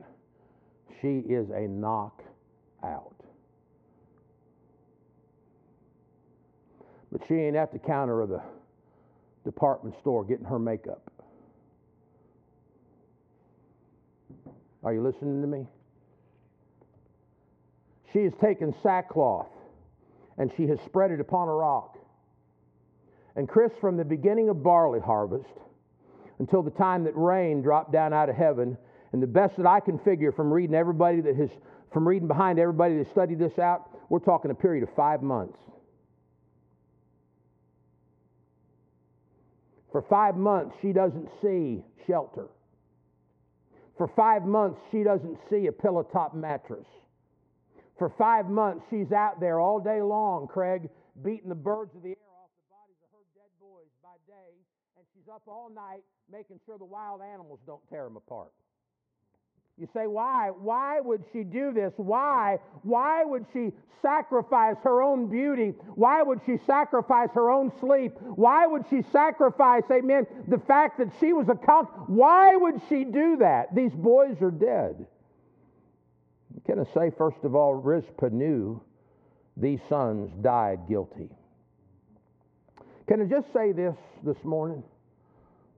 she 1.01 1.19
is 1.19 1.49
a 1.51 1.67
knockout. 1.67 3.15
But 7.11 7.23
she 7.27 7.35
ain't 7.35 7.57
at 7.57 7.73
the 7.73 7.79
counter 7.79 8.21
of 8.21 8.29
the 8.29 8.43
department 9.45 9.97
store 10.01 10.25
getting 10.25 10.45
her 10.45 10.59
makeup. 10.59 11.11
Are 14.85 14.93
you 14.93 15.03
listening 15.03 15.41
to 15.41 15.49
me? 15.49 15.67
She 18.13 18.21
has 18.25 18.33
taken 18.41 18.75
sackcloth 18.83 19.49
and 20.39 20.53
she 20.57 20.67
has 20.69 20.79
spread 20.85 21.11
it 21.11 21.21
upon 21.21 21.49
a 21.49 21.53
rock. 21.53 21.99
And 23.37 23.49
Chris, 23.49 23.73
from 23.81 23.97
the 23.97 24.05
beginning 24.05 24.49
of 24.49 24.63
barley 24.63 25.01
harvest 25.01 25.49
until 26.39 26.63
the 26.63 26.71
time 26.71 27.05
that 27.05 27.13
rain 27.15 27.63
dropped 27.63 27.93
down 27.93 28.13
out 28.13 28.29
of 28.29 28.37
heaven, 28.37 28.77
and 29.13 29.23
the 29.23 29.27
best 29.27 29.57
that 29.57 29.67
I 29.67 29.81
can 29.81 29.99
figure 29.99 30.33
from 30.33 30.53
reading 30.53 30.75
everybody 30.75 31.21
that 31.23 31.37
has, 31.37 31.51
from 31.93 32.07
reading 32.07 32.29
behind 32.29 32.59
everybody 32.59 32.99
that 32.99 33.11
studied 33.11 33.39
this 33.39 33.59
out, 33.59 33.89
we're 34.09 34.19
talking 34.19 34.51
a 34.51 34.55
period 34.55 34.83
of 34.83 34.95
five 34.95 35.23
months. 35.23 35.59
For 39.93 40.03
five 40.03 40.37
months, 40.37 40.77
she 40.83 40.93
doesn't 40.93 41.29
see 41.41 41.83
shelter. 42.07 42.49
For 43.97 44.09
five 44.09 44.45
months, 44.45 44.79
she 44.91 45.03
doesn't 45.03 45.39
see 45.49 45.69
a 45.69 45.73
pillow 45.73 46.03
top 46.03 46.35
mattress. 46.35 46.87
For 47.99 48.13
five 48.19 48.51
months, 48.51 48.85
she's 48.91 49.11
out 49.13 49.41
there 49.41 49.59
all 49.59 49.81
day 49.81 50.03
long, 50.03 50.49
Craig, 50.49 50.91
beating 51.25 51.49
the 51.49 51.55
birds 51.55 51.95
of 51.97 52.03
the 52.03 52.11
air 52.11 52.35
off 52.37 52.53
the 52.61 52.69
bodies 52.69 53.01
of 53.01 53.09
her 53.17 53.25
dead 53.33 53.49
boys 53.59 53.89
by 54.03 54.13
day, 54.29 54.53
she's 55.27 55.33
up 55.33 55.43
all 55.47 55.71
night 55.75 56.03
making 56.31 56.61
sure 56.67 56.79
the 56.79 56.85
wild 56.85 57.21
animals 57.21 57.59
don't 57.67 57.81
tear 57.89 58.05
them 58.05 58.17
apart. 58.17 58.53
You 59.79 59.89
say, 59.93 60.07
why? 60.07 60.51
Why 60.59 61.01
would 61.01 61.25
she 61.33 61.43
do 61.43 61.73
this? 61.73 61.93
Why? 61.97 62.59
Why 62.83 63.25
would 63.25 63.45
she 63.53 63.73
sacrifice 64.01 64.77
her 64.85 65.03
own 65.03 65.29
beauty? 65.29 65.75
Why 65.95 66.23
would 66.23 66.41
she 66.47 66.57
sacrifice 66.67 67.29
her 67.35 67.51
own 67.51 67.73
sleep? 67.81 68.13
Why 68.21 68.67
would 68.67 68.85
she 68.89 69.03
sacrifice, 69.13 69.83
amen, 69.91 70.27
the 70.49 70.59
fact 70.59 70.99
that 70.99 71.09
she 71.21 71.33
was 71.33 71.49
a 71.49 71.55
con? 71.55 71.87
Why 72.07 72.57
would 72.57 72.81
she 72.89 73.05
do 73.05 73.37
that? 73.39 73.75
These 73.75 73.93
boys 73.93 74.41
are 74.41 74.51
dead. 74.51 75.07
Can 76.67 76.79
I 76.81 76.85
say, 76.95 77.13
first 77.17 77.39
of 77.43 77.55
all, 77.55 77.75
Rizpah 77.75 78.31
knew 78.31 78.81
these 79.57 79.81
sons 79.89 80.31
died 80.41 80.81
guilty. 80.89 81.29
Can 83.09 83.21
I 83.21 83.25
just 83.25 83.53
say 83.53 83.73
this 83.73 83.97
this 84.25 84.43
morning? 84.43 84.83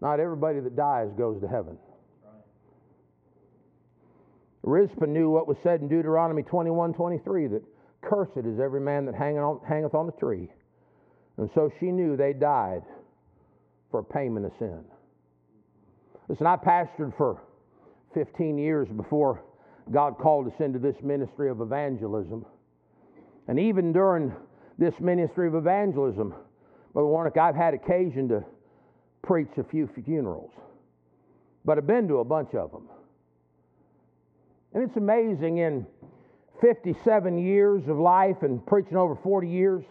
Not 0.00 0.20
everybody 0.20 0.60
that 0.60 0.76
dies 0.76 1.08
goes 1.16 1.40
to 1.40 1.48
heaven. 1.48 1.76
Rizpah 4.62 5.06
knew 5.06 5.30
what 5.30 5.48
was 5.48 5.56
said 5.62 5.80
in 5.80 5.88
Deuteronomy 5.88 6.42
21 6.42 6.92
23 6.92 7.46
that 7.48 7.62
cursed 8.02 8.36
is 8.36 8.60
every 8.60 8.80
man 8.80 9.06
that 9.06 9.14
on, 9.14 9.60
hangeth 9.66 9.94
on 9.94 10.08
a 10.08 10.20
tree. 10.20 10.48
And 11.36 11.48
so 11.54 11.70
she 11.80 11.86
knew 11.86 12.16
they 12.16 12.32
died 12.32 12.82
for 13.90 14.02
payment 14.02 14.46
of 14.46 14.52
sin. 14.58 14.84
Listen, 16.28 16.46
I 16.46 16.56
pastored 16.56 17.16
for 17.16 17.40
15 18.14 18.58
years 18.58 18.88
before 18.88 19.42
God 19.90 20.18
called 20.18 20.46
us 20.46 20.60
into 20.60 20.78
this 20.78 20.96
ministry 21.02 21.48
of 21.48 21.60
evangelism. 21.60 22.44
And 23.46 23.58
even 23.58 23.92
during 23.92 24.34
this 24.76 24.94
ministry 25.00 25.48
of 25.48 25.54
evangelism, 25.54 26.34
Brother 26.92 27.08
Warnick, 27.08 27.38
I've 27.38 27.54
had 27.54 27.72
occasion 27.72 28.28
to 28.28 28.44
preach 29.22 29.48
a 29.56 29.64
few 29.64 29.88
funerals, 30.04 30.52
but 31.64 31.78
I've 31.78 31.86
been 31.86 32.08
to 32.08 32.18
a 32.18 32.24
bunch 32.24 32.54
of 32.54 32.70
them. 32.72 32.88
And 34.74 34.82
it's 34.82 34.96
amazing 34.96 35.58
in 35.58 35.86
57 36.60 37.38
years 37.38 37.82
of 37.88 37.98
life 37.98 38.42
and 38.42 38.64
preaching 38.66 38.96
over 38.96 39.16
40 39.16 39.48
years, 39.48 39.84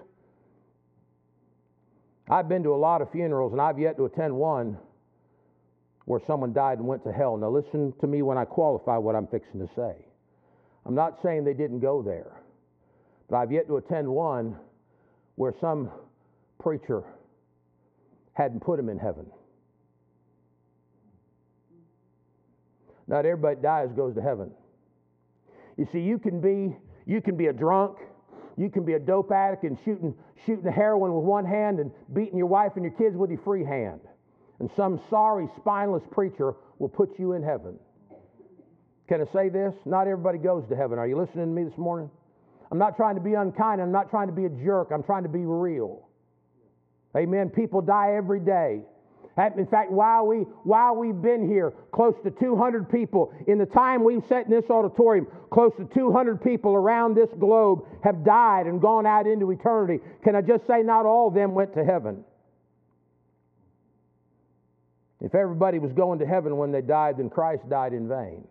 I've 2.29 2.49
been 2.49 2.63
to 2.63 2.73
a 2.73 2.75
lot 2.75 3.01
of 3.01 3.11
funerals 3.11 3.53
and 3.53 3.61
I've 3.61 3.79
yet 3.79 3.97
to 3.97 4.05
attend 4.05 4.35
one 4.35 4.77
where 6.05 6.21
someone 6.25 6.53
died 6.53 6.77
and 6.77 6.87
went 6.87 7.03
to 7.03 7.11
hell. 7.11 7.37
Now, 7.37 7.49
listen 7.49 7.93
to 7.99 8.07
me 8.07 8.21
when 8.21 8.37
I 8.37 8.45
qualify 8.45 8.97
what 8.97 9.15
I'm 9.15 9.27
fixing 9.27 9.59
to 9.59 9.73
say. 9.75 9.93
I'm 10.85 10.95
not 10.95 11.19
saying 11.21 11.43
they 11.43 11.53
didn't 11.53 11.79
go 11.79 12.01
there, 12.01 12.41
but 13.29 13.37
I've 13.37 13.51
yet 13.51 13.67
to 13.67 13.77
attend 13.77 14.07
one 14.07 14.57
where 15.35 15.53
some 15.59 15.91
preacher 16.59 17.03
hadn't 18.37 18.59
put 18.59 18.79
him 18.79 18.87
in 18.87 18.99
heaven. 18.99 19.25
Not 23.07 23.25
everybody 23.25 23.59
dies 23.61 23.89
goes 23.95 24.13
to 24.15 24.21
heaven. 24.21 24.51
You 25.75 25.87
see, 25.91 25.99
you 25.99 26.19
can 26.19 26.39
be 26.39 26.75
you 27.05 27.21
can 27.21 27.35
be 27.35 27.47
a 27.47 27.53
drunk, 27.53 27.97
you 28.55 28.69
can 28.69 28.85
be 28.85 28.93
a 28.93 28.99
dope 28.99 29.31
addict 29.31 29.63
and 29.63 29.77
shooting 29.83 30.13
shooting 30.45 30.71
heroin 30.71 31.13
with 31.15 31.23
one 31.23 31.45
hand 31.45 31.79
and 31.79 31.89
beating 32.13 32.37
your 32.37 32.47
wife 32.47 32.73
and 32.75 32.83
your 32.83 32.93
kids 32.93 33.15
with 33.15 33.31
your 33.31 33.39
free 33.39 33.63
hand. 33.63 34.01
And 34.59 34.69
some 34.75 34.99
sorry, 35.09 35.47
spineless 35.57 36.03
preacher 36.11 36.53
will 36.77 36.89
put 36.89 37.17
you 37.17 37.33
in 37.33 37.41
heaven. 37.41 37.79
Can 39.09 39.21
I 39.21 39.33
say 39.33 39.49
this? 39.49 39.73
Not 39.85 40.07
everybody 40.07 40.37
goes 40.37 40.67
to 40.69 40.75
heaven. 40.75 40.99
Are 40.99 41.07
you 41.07 41.17
listening 41.17 41.45
to 41.45 41.51
me 41.51 41.63
this 41.63 41.77
morning? 41.77 42.09
I'm 42.71 42.77
not 42.77 42.97
trying 42.97 43.15
to 43.15 43.21
be 43.21 43.33
unkind. 43.35 43.81
I'm 43.81 43.91
not 43.91 44.09
trying 44.09 44.27
to 44.27 44.33
be 44.33 44.45
a 44.45 44.49
jerk. 44.49 44.89
I'm 44.93 45.03
trying 45.03 45.23
to 45.23 45.29
be 45.29 45.45
real. 45.45 46.06
Amen. 47.17 47.49
People 47.49 47.81
die 47.81 48.13
every 48.15 48.39
day. 48.39 48.81
In 49.55 49.67
fact, 49.67 49.91
while, 49.91 50.25
we, 50.25 50.37
while 50.63 50.95
we've 50.95 51.21
been 51.21 51.47
here, 51.47 51.71
close 51.91 52.15
to 52.23 52.31
200 52.31 52.89
people, 52.89 53.31
in 53.45 53.59
the 53.59 53.67
time 53.67 54.03
we've 54.03 54.23
sat 54.27 54.45
in 54.45 54.51
this 54.51 54.67
auditorium, 54.69 55.27
close 55.51 55.71
to 55.77 55.85
200 55.93 56.41
people 56.41 56.73
around 56.73 57.15
this 57.15 57.29
globe 57.39 57.85
have 58.03 58.25
died 58.25 58.65
and 58.65 58.81
gone 58.81 59.05
out 59.05 59.27
into 59.27 59.51
eternity. 59.51 60.03
Can 60.23 60.35
I 60.35 60.41
just 60.41 60.65
say, 60.65 60.81
not 60.81 61.05
all 61.05 61.27
of 61.27 61.35
them 61.35 61.53
went 61.53 61.75
to 61.75 61.85
heaven? 61.85 62.23
If 65.21 65.35
everybody 65.35 65.77
was 65.77 65.93
going 65.93 66.19
to 66.19 66.25
heaven 66.25 66.57
when 66.57 66.71
they 66.71 66.81
died, 66.81 67.17
then 67.17 67.29
Christ 67.29 67.69
died 67.69 67.93
in 67.93 68.07
vain. 68.07 68.43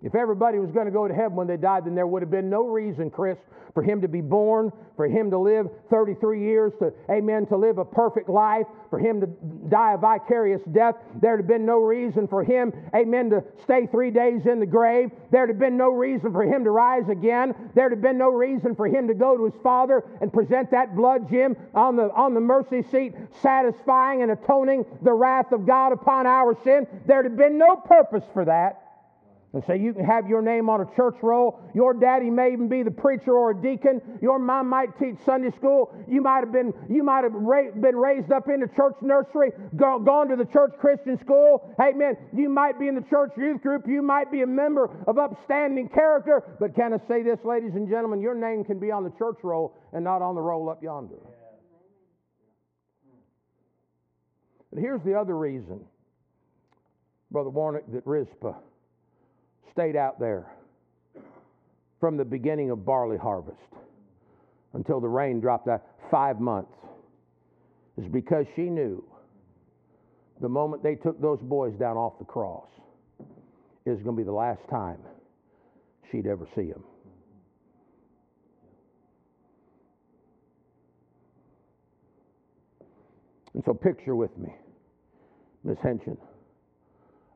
If 0.00 0.14
everybody 0.14 0.60
was 0.60 0.70
going 0.70 0.86
to 0.86 0.92
go 0.92 1.08
to 1.08 1.14
heaven 1.14 1.34
when 1.34 1.48
they 1.48 1.56
died, 1.56 1.84
then 1.84 1.96
there 1.96 2.06
would 2.06 2.22
have 2.22 2.30
been 2.30 2.48
no 2.48 2.68
reason, 2.68 3.10
Chris, 3.10 3.36
for 3.74 3.82
him 3.82 4.00
to 4.00 4.08
be 4.08 4.20
born, 4.20 4.70
for 4.94 5.06
him 5.06 5.28
to 5.30 5.38
live 5.38 5.66
33 5.90 6.40
years, 6.40 6.72
to, 6.78 6.92
amen, 7.10 7.46
to 7.46 7.56
live 7.56 7.78
a 7.78 7.84
perfect 7.84 8.28
life, 8.28 8.66
for 8.90 9.00
him 9.00 9.20
to 9.20 9.26
die 9.68 9.94
a 9.94 9.98
vicarious 9.98 10.62
death. 10.70 10.94
There'd 11.20 11.40
have 11.40 11.48
been 11.48 11.66
no 11.66 11.78
reason 11.78 12.28
for 12.28 12.44
him, 12.44 12.72
amen, 12.94 13.30
to 13.30 13.42
stay 13.64 13.88
three 13.88 14.12
days 14.12 14.46
in 14.46 14.60
the 14.60 14.66
grave. 14.66 15.10
There'd 15.32 15.48
have 15.48 15.58
been 15.58 15.76
no 15.76 15.90
reason 15.90 16.32
for 16.32 16.44
him 16.44 16.62
to 16.62 16.70
rise 16.70 17.08
again. 17.08 17.54
There'd 17.74 17.92
have 17.92 18.02
been 18.02 18.18
no 18.18 18.30
reason 18.30 18.76
for 18.76 18.86
him 18.86 19.08
to 19.08 19.14
go 19.14 19.36
to 19.36 19.46
his 19.46 19.60
Father 19.64 20.04
and 20.20 20.32
present 20.32 20.70
that 20.70 20.94
blood, 20.94 21.28
Jim, 21.28 21.56
on 21.74 21.96
the, 21.96 22.12
on 22.14 22.34
the 22.34 22.40
mercy 22.40 22.82
seat, 22.82 23.14
satisfying 23.42 24.22
and 24.22 24.30
atoning 24.30 24.84
the 25.02 25.12
wrath 25.12 25.50
of 25.50 25.66
God 25.66 25.92
upon 25.92 26.28
our 26.28 26.56
sin. 26.62 26.86
There'd 27.06 27.24
have 27.24 27.36
been 27.36 27.58
no 27.58 27.74
purpose 27.76 28.24
for 28.32 28.44
that. 28.44 28.87
And 29.54 29.62
so 29.66 29.72
you 29.72 29.94
can 29.94 30.04
have 30.04 30.28
your 30.28 30.42
name 30.42 30.68
on 30.68 30.82
a 30.82 30.86
church 30.94 31.16
roll. 31.22 31.58
Your 31.74 31.94
daddy 31.94 32.28
may 32.28 32.52
even 32.52 32.68
be 32.68 32.82
the 32.82 32.90
preacher 32.90 33.32
or 33.32 33.52
a 33.52 33.54
deacon. 33.54 34.02
Your 34.20 34.38
mom 34.38 34.68
might 34.68 34.98
teach 34.98 35.16
Sunday 35.24 35.50
school. 35.56 35.90
You 36.06 36.20
might 36.20 36.40
have 36.40 36.52
been, 36.52 36.74
you 36.90 37.02
might 37.02 37.24
have 37.24 37.32
ra- 37.32 37.70
been 37.70 37.96
raised 37.96 38.30
up 38.30 38.48
in 38.48 38.60
the 38.60 38.68
church 38.76 38.96
nursery, 39.00 39.52
go, 39.74 40.00
gone 40.00 40.28
to 40.28 40.36
the 40.36 40.44
church 40.44 40.72
Christian 40.78 41.18
school. 41.18 41.74
Amen. 41.80 42.18
You 42.34 42.50
might 42.50 42.78
be 42.78 42.88
in 42.88 42.94
the 42.94 43.04
church 43.08 43.32
youth 43.38 43.62
group. 43.62 43.88
You 43.88 44.02
might 44.02 44.30
be 44.30 44.42
a 44.42 44.46
member 44.46 44.90
of 45.06 45.16
upstanding 45.16 45.88
character. 45.88 46.42
But 46.60 46.74
can 46.74 46.92
I 46.92 46.98
say 47.08 47.22
this, 47.22 47.38
ladies 47.42 47.72
and 47.74 47.88
gentlemen? 47.88 48.20
Your 48.20 48.34
name 48.34 48.64
can 48.64 48.78
be 48.78 48.90
on 48.90 49.02
the 49.02 49.12
church 49.16 49.38
roll 49.42 49.74
and 49.94 50.04
not 50.04 50.20
on 50.20 50.34
the 50.34 50.42
roll 50.42 50.68
up 50.68 50.82
yonder. 50.82 51.16
But 54.70 54.80
here's 54.82 55.00
the 55.04 55.14
other 55.14 55.38
reason, 55.38 55.80
Brother 57.30 57.48
Warnick, 57.48 57.90
that 57.92 58.06
Rizpah 58.06 58.56
stayed 59.72 59.96
out 59.96 60.18
there 60.18 60.46
from 62.00 62.16
the 62.16 62.24
beginning 62.24 62.70
of 62.70 62.84
barley 62.84 63.16
harvest 63.16 63.58
until 64.74 65.00
the 65.00 65.08
rain 65.08 65.40
dropped 65.40 65.68
out 65.68 65.82
five 66.10 66.40
months 66.40 66.72
is 67.96 68.06
because 68.10 68.46
she 68.54 68.62
knew 68.62 69.04
the 70.40 70.48
moment 70.48 70.82
they 70.82 70.94
took 70.94 71.20
those 71.20 71.40
boys 71.42 71.74
down 71.78 71.96
off 71.96 72.18
the 72.18 72.24
cross 72.24 72.68
is 73.86 73.98
going 74.02 74.16
to 74.16 74.20
be 74.20 74.22
the 74.22 74.32
last 74.32 74.60
time 74.70 74.98
she'd 76.10 76.26
ever 76.26 76.46
see 76.54 76.70
them. 76.70 76.84
And 83.54 83.62
so 83.64 83.74
picture 83.74 84.14
with 84.14 84.36
me, 84.38 84.54
Miss 85.64 85.78
Henson, 85.82 86.16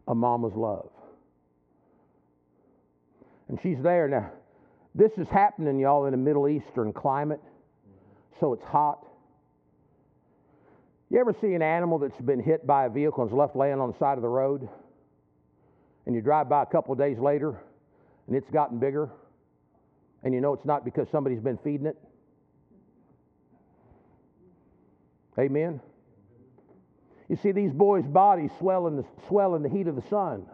a 0.06 0.14
mama's 0.14 0.52
love. 0.54 0.90
And 3.52 3.60
she's 3.60 3.82
there. 3.82 4.08
Now, 4.08 4.30
this 4.94 5.12
is 5.18 5.28
happening, 5.28 5.78
y'all, 5.78 6.06
in 6.06 6.14
a 6.14 6.16
Middle 6.16 6.48
Eastern 6.48 6.90
climate, 6.90 7.38
so 8.40 8.54
it's 8.54 8.64
hot. 8.64 9.06
You 11.10 11.20
ever 11.20 11.34
see 11.38 11.52
an 11.52 11.60
animal 11.60 11.98
that's 11.98 12.18
been 12.22 12.42
hit 12.42 12.66
by 12.66 12.86
a 12.86 12.88
vehicle 12.88 13.24
and 13.24 13.30
is 13.30 13.36
left 13.36 13.54
laying 13.54 13.78
on 13.78 13.92
the 13.92 13.98
side 13.98 14.16
of 14.16 14.22
the 14.22 14.28
road? 14.28 14.66
And 16.06 16.14
you 16.14 16.22
drive 16.22 16.48
by 16.48 16.62
a 16.62 16.66
couple 16.66 16.94
of 16.94 16.98
days 16.98 17.18
later 17.18 17.60
and 18.26 18.34
it's 18.34 18.48
gotten 18.48 18.78
bigger, 18.78 19.10
and 20.22 20.32
you 20.32 20.40
know 20.40 20.54
it's 20.54 20.64
not 20.64 20.82
because 20.82 21.08
somebody's 21.10 21.40
been 21.40 21.58
feeding 21.58 21.86
it? 21.86 21.98
Amen? 25.38 25.78
You 27.28 27.36
see, 27.36 27.52
these 27.52 27.72
boys' 27.72 28.06
bodies 28.06 28.50
swell 28.58 28.86
in 28.86 28.96
the, 28.96 29.04
swell 29.28 29.54
in 29.56 29.62
the 29.62 29.68
heat 29.68 29.88
of 29.88 29.96
the 29.96 30.08
sun 30.08 30.46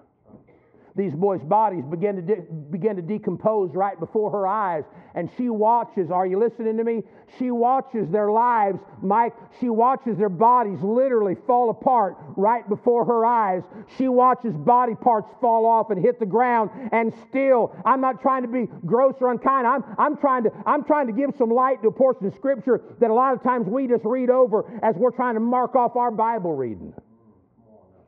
these 0.99 1.15
boys' 1.15 1.43
bodies 1.45 1.85
begin 1.89 2.17
to, 2.17 2.23
de- 2.23 2.43
begin 2.71 2.97
to 2.97 3.03
decompose 3.03 3.71
right 3.75 3.99
before 4.01 4.33
her 4.33 4.47
eyes. 4.47 4.83
And 5.15 5.31
she 5.39 5.49
watches, 5.49 6.11
are 6.11 6.27
you 6.27 6.39
listening 6.41 6.77
to 6.77 6.85
me? 6.85 7.03
She 7.39 7.53
watches 7.53 8.11
their 8.11 8.31
lives, 8.33 8.81
Mike. 9.01 9.33
She 9.61 9.69
watches 9.69 10.19
their 10.19 10.29
bodies 10.29 10.79
literally 10.83 11.37
fall 11.47 11.71
apart 11.71 12.17
right 12.37 12.69
before 12.69 13.05
her 13.05 13.25
eyes. 13.25 13.63
She 13.97 14.09
watches 14.09 14.55
body 14.57 14.95
parts 14.97 15.31
fall 15.41 15.67
off 15.67 15.91
and 15.91 16.05
hit 16.05 16.19
the 16.19 16.27
ground. 16.27 16.71
And 16.91 17.15
still, 17.29 17.75
I'm 17.87 18.01
not 18.01 18.21
trying 18.21 18.43
to 18.43 18.49
be 18.49 18.67
gross 18.85 19.15
or 19.21 19.31
unkind. 19.31 19.69
I'm, 19.69 19.85
I'm, 19.99 20.17
trying, 20.17 20.43
to, 20.45 20.51
I'm 20.67 20.85
trying 20.85 21.07
to 21.07 21.13
give 21.13 21.31
some 21.39 21.51
light 21.51 21.81
to 21.83 21.89
a 21.89 21.93
portion 21.93 22.27
of 22.27 22.35
Scripture 22.35 22.83
that 23.01 23.11
a 23.11 23.15
lot 23.15 23.35
of 23.35 23.43
times 23.45 23.69
we 23.69 23.87
just 23.87 24.05
read 24.05 24.31
over 24.31 24.65
as 24.83 24.97
we're 24.97 25.13
trying 25.13 25.35
to 25.35 25.41
mark 25.41 25.77
off 25.77 25.95
our 25.95 26.11
Bible 26.11 26.55
reading. 26.55 26.93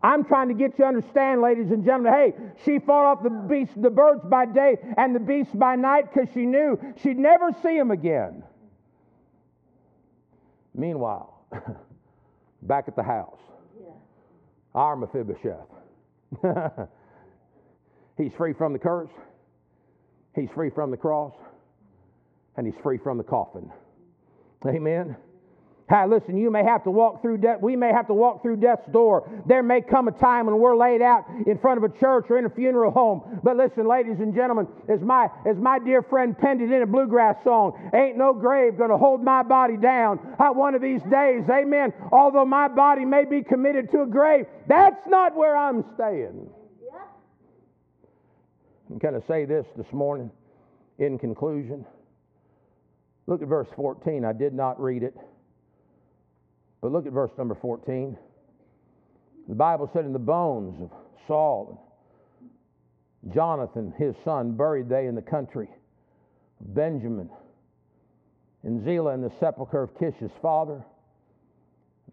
I'm 0.03 0.25
trying 0.25 0.49
to 0.49 0.55
get 0.55 0.73
you 0.79 0.85
to 0.85 0.89
understand, 0.89 1.43
ladies 1.43 1.71
and 1.71 1.85
gentlemen. 1.85 2.13
Hey, 2.13 2.35
she 2.65 2.79
fought 2.79 3.05
off 3.05 3.23
the 3.23 3.31
beasts, 3.31 3.75
the 3.77 3.91
birds 3.91 4.23
by 4.25 4.47
day 4.47 4.79
and 4.97 5.15
the 5.15 5.21
beasts 5.21 5.55
by 5.55 5.77
night 5.77 6.13
because 6.13 6.29
she 6.33 6.47
knew 6.47 6.79
she'd 7.03 7.19
never 7.19 7.51
see 7.63 7.77
them 7.77 7.91
again. 7.91 8.43
Meanwhile, 10.75 11.45
back 12.63 12.85
at 12.89 12.97
the 12.97 13.03
house, 13.03 13.41
yeah. 13.79 13.91
our 14.75 14.97
Mephibosheth. 14.97 15.69
he's 18.17 18.33
free 18.35 18.55
from 18.55 18.73
the 18.73 18.79
curse, 18.79 19.11
he's 20.35 20.49
free 20.55 20.71
from 20.71 20.91
the 20.91 20.97
cross, 20.97 21.35
and 22.57 22.67
he's 22.67 22.81
free 22.83 22.97
from 22.97 23.19
the 23.19 23.25
coffin. 23.25 23.71
Amen. 24.67 25.17
Hey, 25.91 26.07
listen, 26.07 26.37
you 26.37 26.53
may 26.53 26.63
have 26.63 26.85
to 26.85 26.91
walk 26.91 27.21
through 27.21 27.39
death. 27.39 27.59
We 27.61 27.75
may 27.75 27.93
have 27.93 28.07
to 28.07 28.15
walk 28.15 28.43
through 28.43 28.59
death's 28.59 28.87
door. 28.93 29.29
There 29.45 29.65
may 29.65 29.81
come 29.81 30.07
a 30.07 30.13
time 30.13 30.47
when 30.47 30.57
we're 30.61 30.77
laid 30.77 31.03
out 31.03 31.25
in 31.49 31.59
front 31.59 31.83
of 31.83 31.91
a 31.91 31.99
church 31.99 32.27
or 32.31 32.39
in 32.39 32.45
a 32.45 32.51
funeral 32.51 32.93
home. 32.93 33.41
But 33.43 33.57
listen, 33.57 33.89
ladies 33.89 34.21
and 34.21 34.33
gentlemen, 34.33 34.69
as 34.89 35.01
my 35.01 35.29
as 35.45 35.57
my 35.57 35.81
dear 35.81 36.01
friend 36.03 36.39
penned 36.39 36.63
it 36.63 36.71
in 36.71 36.83
a 36.83 36.87
bluegrass 36.87 37.43
song, 37.43 37.91
ain't 37.93 38.17
no 38.17 38.33
grave 38.33 38.79
gonna 38.79 38.97
hold 38.97 39.25
my 39.25 39.43
body 39.43 39.77
down. 39.77 40.21
I, 40.39 40.51
one 40.51 40.77
of 40.77 40.81
these 40.81 41.03
days, 41.03 41.43
amen. 41.51 41.93
Although 42.13 42.45
my 42.47 42.69
body 42.69 43.05
may 43.05 43.25
be 43.25 43.43
committed 43.43 43.91
to 43.91 44.03
a 44.03 44.07
grave, 44.07 44.47
that's 44.69 45.05
not 45.09 45.35
where 45.35 45.57
I'm 45.57 45.85
staying. 45.95 46.51
I'm 48.91 48.99
going 48.99 49.15
to 49.15 49.27
say 49.27 49.45
this 49.45 49.67
this 49.77 49.93
morning 49.93 50.33
in 50.99 51.17
conclusion. 51.17 51.87
Look 53.29 53.41
at 53.41 53.47
verse 53.47 53.69
14. 53.77 54.25
I 54.25 54.33
did 54.33 54.53
not 54.53 54.81
read 54.81 55.05
it. 55.05 55.17
But 56.81 56.93
look 56.93 57.07
at 57.07 57.13
verse 57.13 57.31
number 57.37 57.55
14. 57.55 58.17
The 59.49 59.55
Bible 59.55 59.91
said, 59.93 60.05
In 60.05 60.13
the 60.13 60.19
bones 60.19 60.81
of 60.81 60.91
Saul 61.27 61.87
and 63.23 63.35
Jonathan, 63.35 63.93
his 63.99 64.15
son, 64.25 64.53
buried 64.53 64.89
they 64.89 65.07
in 65.07 65.15
the 65.15 65.23
country 65.23 65.69
of 66.61 66.75
Benjamin, 66.75 67.29
and 68.63 68.85
Zelah, 68.85 69.15
in 69.15 69.23
the 69.23 69.33
sepulchre 69.41 69.83
of 69.83 69.99
Kish, 69.99 70.15
his 70.21 70.31
father. 70.43 70.85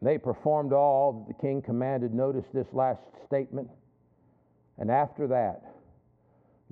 They 0.02 0.18
performed 0.18 0.74
all 0.74 1.26
that 1.28 1.36
the 1.36 1.42
king 1.42 1.62
commanded. 1.62 2.14
Notice 2.14 2.46
this 2.54 2.68
last 2.72 3.02
statement. 3.26 3.70
And 4.78 4.92
after 4.92 5.28
that, 5.28 5.62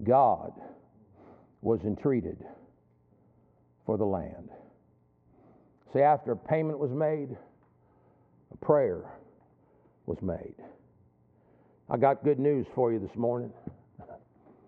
God 0.04 0.54
was 1.62 1.82
entreated 1.84 2.38
for 3.86 3.98
the 3.98 4.06
land. 4.06 4.50
See, 5.92 6.02
after 6.02 6.36
payment 6.36 6.78
was 6.78 6.92
made, 6.92 7.36
prayer 8.56 9.04
was 10.06 10.18
made. 10.22 10.56
I 11.89 11.98
got 11.98 12.24
good 12.24 12.39
news 12.39 12.65
for 12.74 12.91
you 12.91 13.00
this 13.00 13.15
morning. 13.15 13.52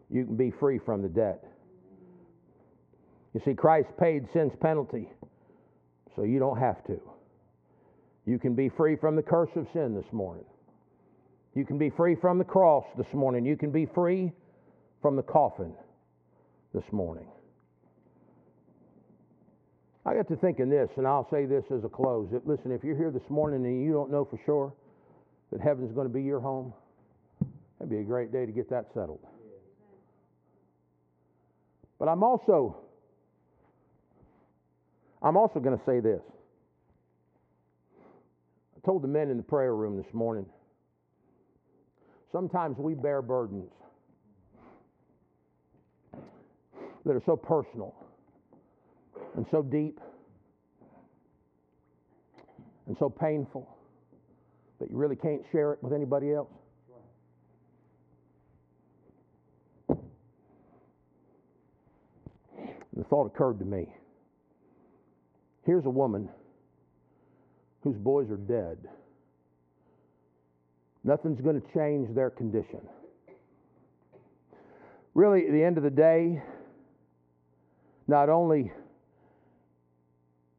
You 0.09 0.25
can 0.25 0.35
be 0.35 0.51
free 0.59 0.79
from 0.79 1.01
the 1.01 1.09
debt. 1.09 1.43
You 3.33 3.41
see, 3.45 3.53
Christ 3.53 3.89
paid 3.99 4.27
sin's 4.33 4.53
penalty, 4.61 5.09
so 6.15 6.23
you 6.23 6.39
don't 6.39 6.57
have 6.57 6.83
to. 6.87 6.99
You 8.25 8.39
can 8.39 8.55
be 8.55 8.69
free 8.69 8.95
from 8.95 9.15
the 9.15 9.21
curse 9.21 9.49
of 9.55 9.67
sin 9.73 9.95
this 9.95 10.11
morning. 10.11 10.45
You 11.55 11.65
can 11.65 11.77
be 11.77 11.89
free 11.89 12.15
from 12.15 12.37
the 12.37 12.43
cross 12.43 12.85
this 12.97 13.13
morning. 13.13 13.45
You 13.45 13.57
can 13.57 13.71
be 13.71 13.85
free 13.85 14.31
from 15.01 15.15
the 15.15 15.23
coffin 15.23 15.73
this 16.73 16.83
morning. 16.91 17.27
I 20.07 20.15
got 20.15 20.29
to 20.29 20.37
thinking 20.37 20.69
this, 20.69 20.89
and 20.95 21.05
I'll 21.05 21.27
say 21.29 21.45
this 21.45 21.65
as 21.69 21.83
a 21.83 21.89
close. 21.89 22.29
That, 22.31 22.47
Listen, 22.47 22.71
if 22.71 22.81
you're 22.81 22.95
here 22.95 23.11
this 23.11 23.29
morning 23.29 23.65
and 23.65 23.83
you 23.83 23.91
don't 23.91 24.09
know 24.09 24.23
for 24.23 24.39
sure 24.45 24.73
that 25.51 25.59
heaven's 25.59 25.91
going 25.93 26.07
to 26.07 26.13
be 26.13 26.23
your 26.23 26.39
home, 26.39 26.73
that'd 27.77 27.89
be 27.89 27.97
a 27.97 28.03
great 28.03 28.31
day 28.31 28.45
to 28.45 28.51
get 28.53 28.69
that 28.69 28.85
settled. 28.93 29.19
But 31.99 32.07
I'm 32.07 32.23
also 32.23 32.77
I'm 35.21 35.35
also 35.35 35.59
going 35.59 35.77
to 35.77 35.83
say 35.85 35.99
this. 35.99 36.21
I 38.77 38.85
told 38.85 39.03
the 39.03 39.09
men 39.09 39.29
in 39.29 39.35
the 39.35 39.43
prayer 39.43 39.75
room 39.75 39.97
this 39.97 40.13
morning. 40.13 40.45
Sometimes 42.31 42.77
we 42.77 42.93
bear 42.93 43.21
burdens 43.21 43.71
that 47.05 47.13
are 47.13 47.23
so 47.25 47.35
personal 47.35 47.93
and 49.35 49.45
so 49.51 49.61
deep 49.61 49.99
and 52.87 52.95
so 52.97 53.09
painful 53.09 53.67
that 54.79 54.89
you 54.89 54.97
really 54.97 55.15
can't 55.15 55.41
share 55.51 55.73
it 55.73 55.83
with 55.83 55.93
anybody 55.93 56.33
else. 56.33 56.51
And 59.89 59.99
the 62.95 63.03
thought 63.03 63.25
occurred 63.25 63.59
to 63.59 63.65
me 63.65 63.87
here's 65.67 65.85
a 65.85 65.89
woman 65.89 66.29
whose 67.81 67.97
boys 67.97 68.31
are 68.31 68.37
dead. 68.37 68.77
Nothing's 71.03 71.41
going 71.41 71.61
to 71.61 71.67
change 71.73 72.13
their 72.15 72.29
condition. 72.29 72.79
Really, 75.13 75.45
at 75.45 75.51
the 75.51 75.63
end 75.63 75.77
of 75.77 75.83
the 75.83 75.89
day, 75.89 76.41
not 78.07 78.29
only 78.29 78.71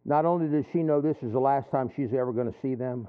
not 0.08 0.24
only 0.24 0.48
does 0.48 0.64
she 0.72 0.78
know 0.78 1.02
this 1.02 1.18
is 1.20 1.32
the 1.32 1.38
last 1.38 1.70
time 1.70 1.90
she's 1.94 2.14
ever 2.14 2.32
going 2.32 2.50
to 2.50 2.58
see 2.62 2.74
them, 2.74 3.06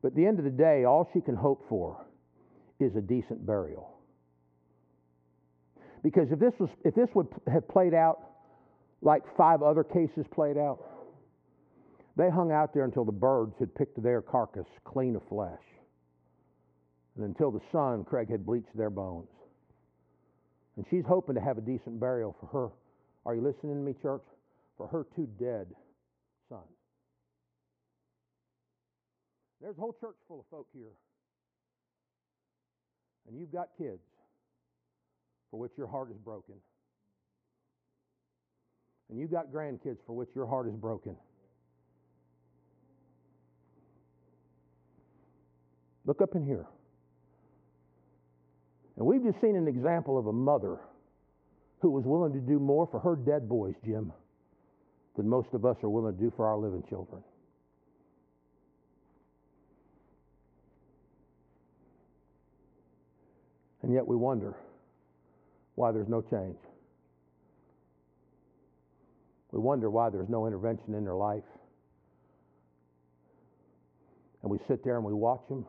but 0.00 0.08
at 0.08 0.14
the 0.14 0.24
end 0.24 0.38
of 0.38 0.44
the 0.46 0.50
day, 0.50 0.84
all 0.84 1.06
she 1.12 1.20
can 1.20 1.36
hope 1.36 1.66
for 1.68 2.02
is 2.80 2.96
a 2.96 3.00
decent 3.02 3.44
burial. 3.44 3.90
Because 6.02 6.28
if 6.32 6.38
this 6.38 6.54
was 6.58 6.70
if 6.86 6.94
this 6.94 7.10
would 7.14 7.28
have 7.52 7.68
played 7.68 7.92
out 7.92 8.20
like 9.02 9.22
five 9.36 9.62
other 9.62 9.84
cases 9.84 10.24
played 10.32 10.56
out, 10.56 10.82
they 12.16 12.30
hung 12.30 12.50
out 12.50 12.72
there 12.72 12.84
until 12.84 13.04
the 13.04 13.12
birds 13.12 13.52
had 13.58 13.74
picked 13.74 14.02
their 14.02 14.22
carcass 14.22 14.66
clean 14.84 15.14
of 15.14 15.22
flesh. 15.28 15.62
And 17.16 17.26
until 17.26 17.50
the 17.50 17.60
sun, 17.70 18.04
Craig 18.04 18.30
had 18.30 18.46
bleached 18.46 18.74
their 18.74 18.88
bones. 18.88 19.28
And 20.76 20.86
she's 20.88 21.04
hoping 21.06 21.34
to 21.34 21.40
have 21.42 21.58
a 21.58 21.60
decent 21.60 22.00
burial 22.00 22.34
for 22.40 22.46
her. 22.46 22.70
Are 23.26 23.34
you 23.34 23.42
listening 23.42 23.74
to 23.74 23.82
me, 23.82 23.94
church? 24.00 24.22
For 24.78 24.86
her 24.86 25.06
two 25.14 25.28
dead 25.38 25.66
sons. 26.52 26.76
There's 29.60 29.78
a 29.78 29.80
whole 29.80 29.96
church 29.98 30.16
full 30.28 30.40
of 30.40 30.46
folk 30.50 30.66
here. 30.74 30.92
And 33.26 33.38
you've 33.38 33.52
got 33.52 33.68
kids 33.78 34.02
for 35.50 35.60
which 35.60 35.72
your 35.78 35.86
heart 35.86 36.10
is 36.10 36.18
broken. 36.18 36.56
And 39.08 39.18
you've 39.18 39.30
got 39.30 39.52
grandkids 39.52 39.98
for 40.06 40.14
which 40.14 40.30
your 40.34 40.46
heart 40.46 40.66
is 40.66 40.74
broken. 40.74 41.16
Look 46.04 46.20
up 46.20 46.34
in 46.34 46.44
here. 46.44 46.66
And 48.96 49.06
we've 49.06 49.22
just 49.22 49.40
seen 49.40 49.56
an 49.56 49.68
example 49.68 50.18
of 50.18 50.26
a 50.26 50.32
mother 50.32 50.80
who 51.80 51.90
was 51.90 52.04
willing 52.04 52.32
to 52.32 52.40
do 52.40 52.58
more 52.58 52.88
for 52.90 52.98
her 53.00 53.16
dead 53.16 53.48
boys, 53.48 53.74
Jim, 53.84 54.12
than 55.16 55.28
most 55.28 55.48
of 55.52 55.64
us 55.64 55.76
are 55.82 55.88
willing 55.88 56.14
to 56.16 56.20
do 56.20 56.32
for 56.36 56.46
our 56.46 56.56
living 56.56 56.82
children. 56.88 57.22
And 63.82 63.92
yet 63.92 64.06
we 64.06 64.16
wonder 64.16 64.54
why 65.74 65.90
there's 65.92 66.08
no 66.08 66.22
change. 66.22 66.56
We 69.50 69.58
wonder 69.58 69.90
why 69.90 70.08
there's 70.08 70.28
no 70.28 70.46
intervention 70.46 70.94
in 70.94 71.04
their 71.04 71.14
life. 71.14 71.44
And 74.42 74.50
we 74.50 74.58
sit 74.66 74.82
there 74.82 74.96
and 74.96 75.04
we 75.04 75.12
watch 75.12 75.42
them 75.48 75.66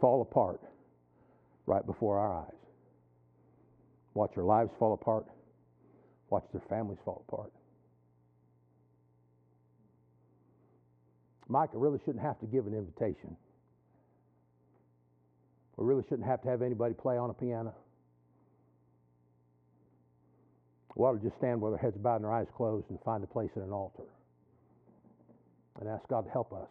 fall 0.00 0.22
apart 0.22 0.60
right 1.66 1.86
before 1.86 2.18
our 2.18 2.42
eyes. 2.42 2.58
Watch 4.14 4.32
their 4.34 4.44
lives 4.44 4.70
fall 4.78 4.92
apart. 4.94 5.26
Watch 6.30 6.44
their 6.52 6.62
families 6.68 6.98
fall 7.04 7.24
apart. 7.28 7.52
Mike, 11.52 11.68
I 11.74 11.76
really 11.76 11.98
shouldn't 11.98 12.24
have 12.24 12.40
to 12.40 12.46
give 12.46 12.66
an 12.66 12.72
invitation. 12.72 13.36
We 15.76 15.84
really 15.84 16.02
shouldn't 16.08 16.26
have 16.26 16.40
to 16.42 16.48
have 16.48 16.62
anybody 16.62 16.94
play 16.94 17.18
on 17.18 17.28
a 17.28 17.34
piano. 17.34 17.74
We 20.96 21.04
ought 21.04 21.12
to 21.12 21.22
just 21.22 21.36
stand 21.36 21.60
with 21.60 21.74
our 21.74 21.78
heads 21.78 21.98
bowed 21.98 22.16
and 22.16 22.24
our 22.24 22.32
eyes 22.32 22.46
closed 22.56 22.88
and 22.88 22.98
find 23.04 23.22
a 23.22 23.26
place 23.26 23.50
at 23.54 23.62
an 23.62 23.70
altar 23.70 24.08
and 25.78 25.88
ask 25.88 26.08
God 26.08 26.22
to 26.22 26.30
help 26.30 26.54
us 26.54 26.68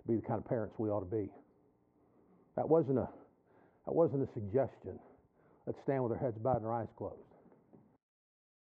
to 0.00 0.08
be 0.08 0.16
the 0.16 0.22
kind 0.22 0.38
of 0.38 0.48
parents 0.48 0.74
we 0.76 0.88
ought 0.88 1.08
to 1.08 1.16
be. 1.16 1.28
That 2.56 2.68
wasn't 2.68 2.98
a, 2.98 3.08
that 3.86 3.94
wasn't 3.94 4.28
a 4.28 4.32
suggestion. 4.34 4.98
Let's 5.66 5.78
stand 5.84 6.02
with 6.02 6.10
our 6.10 6.18
heads 6.18 6.38
bowed 6.38 6.56
and 6.56 6.66
our 6.66 6.74
eyes 6.74 6.88
closed. 6.98 7.29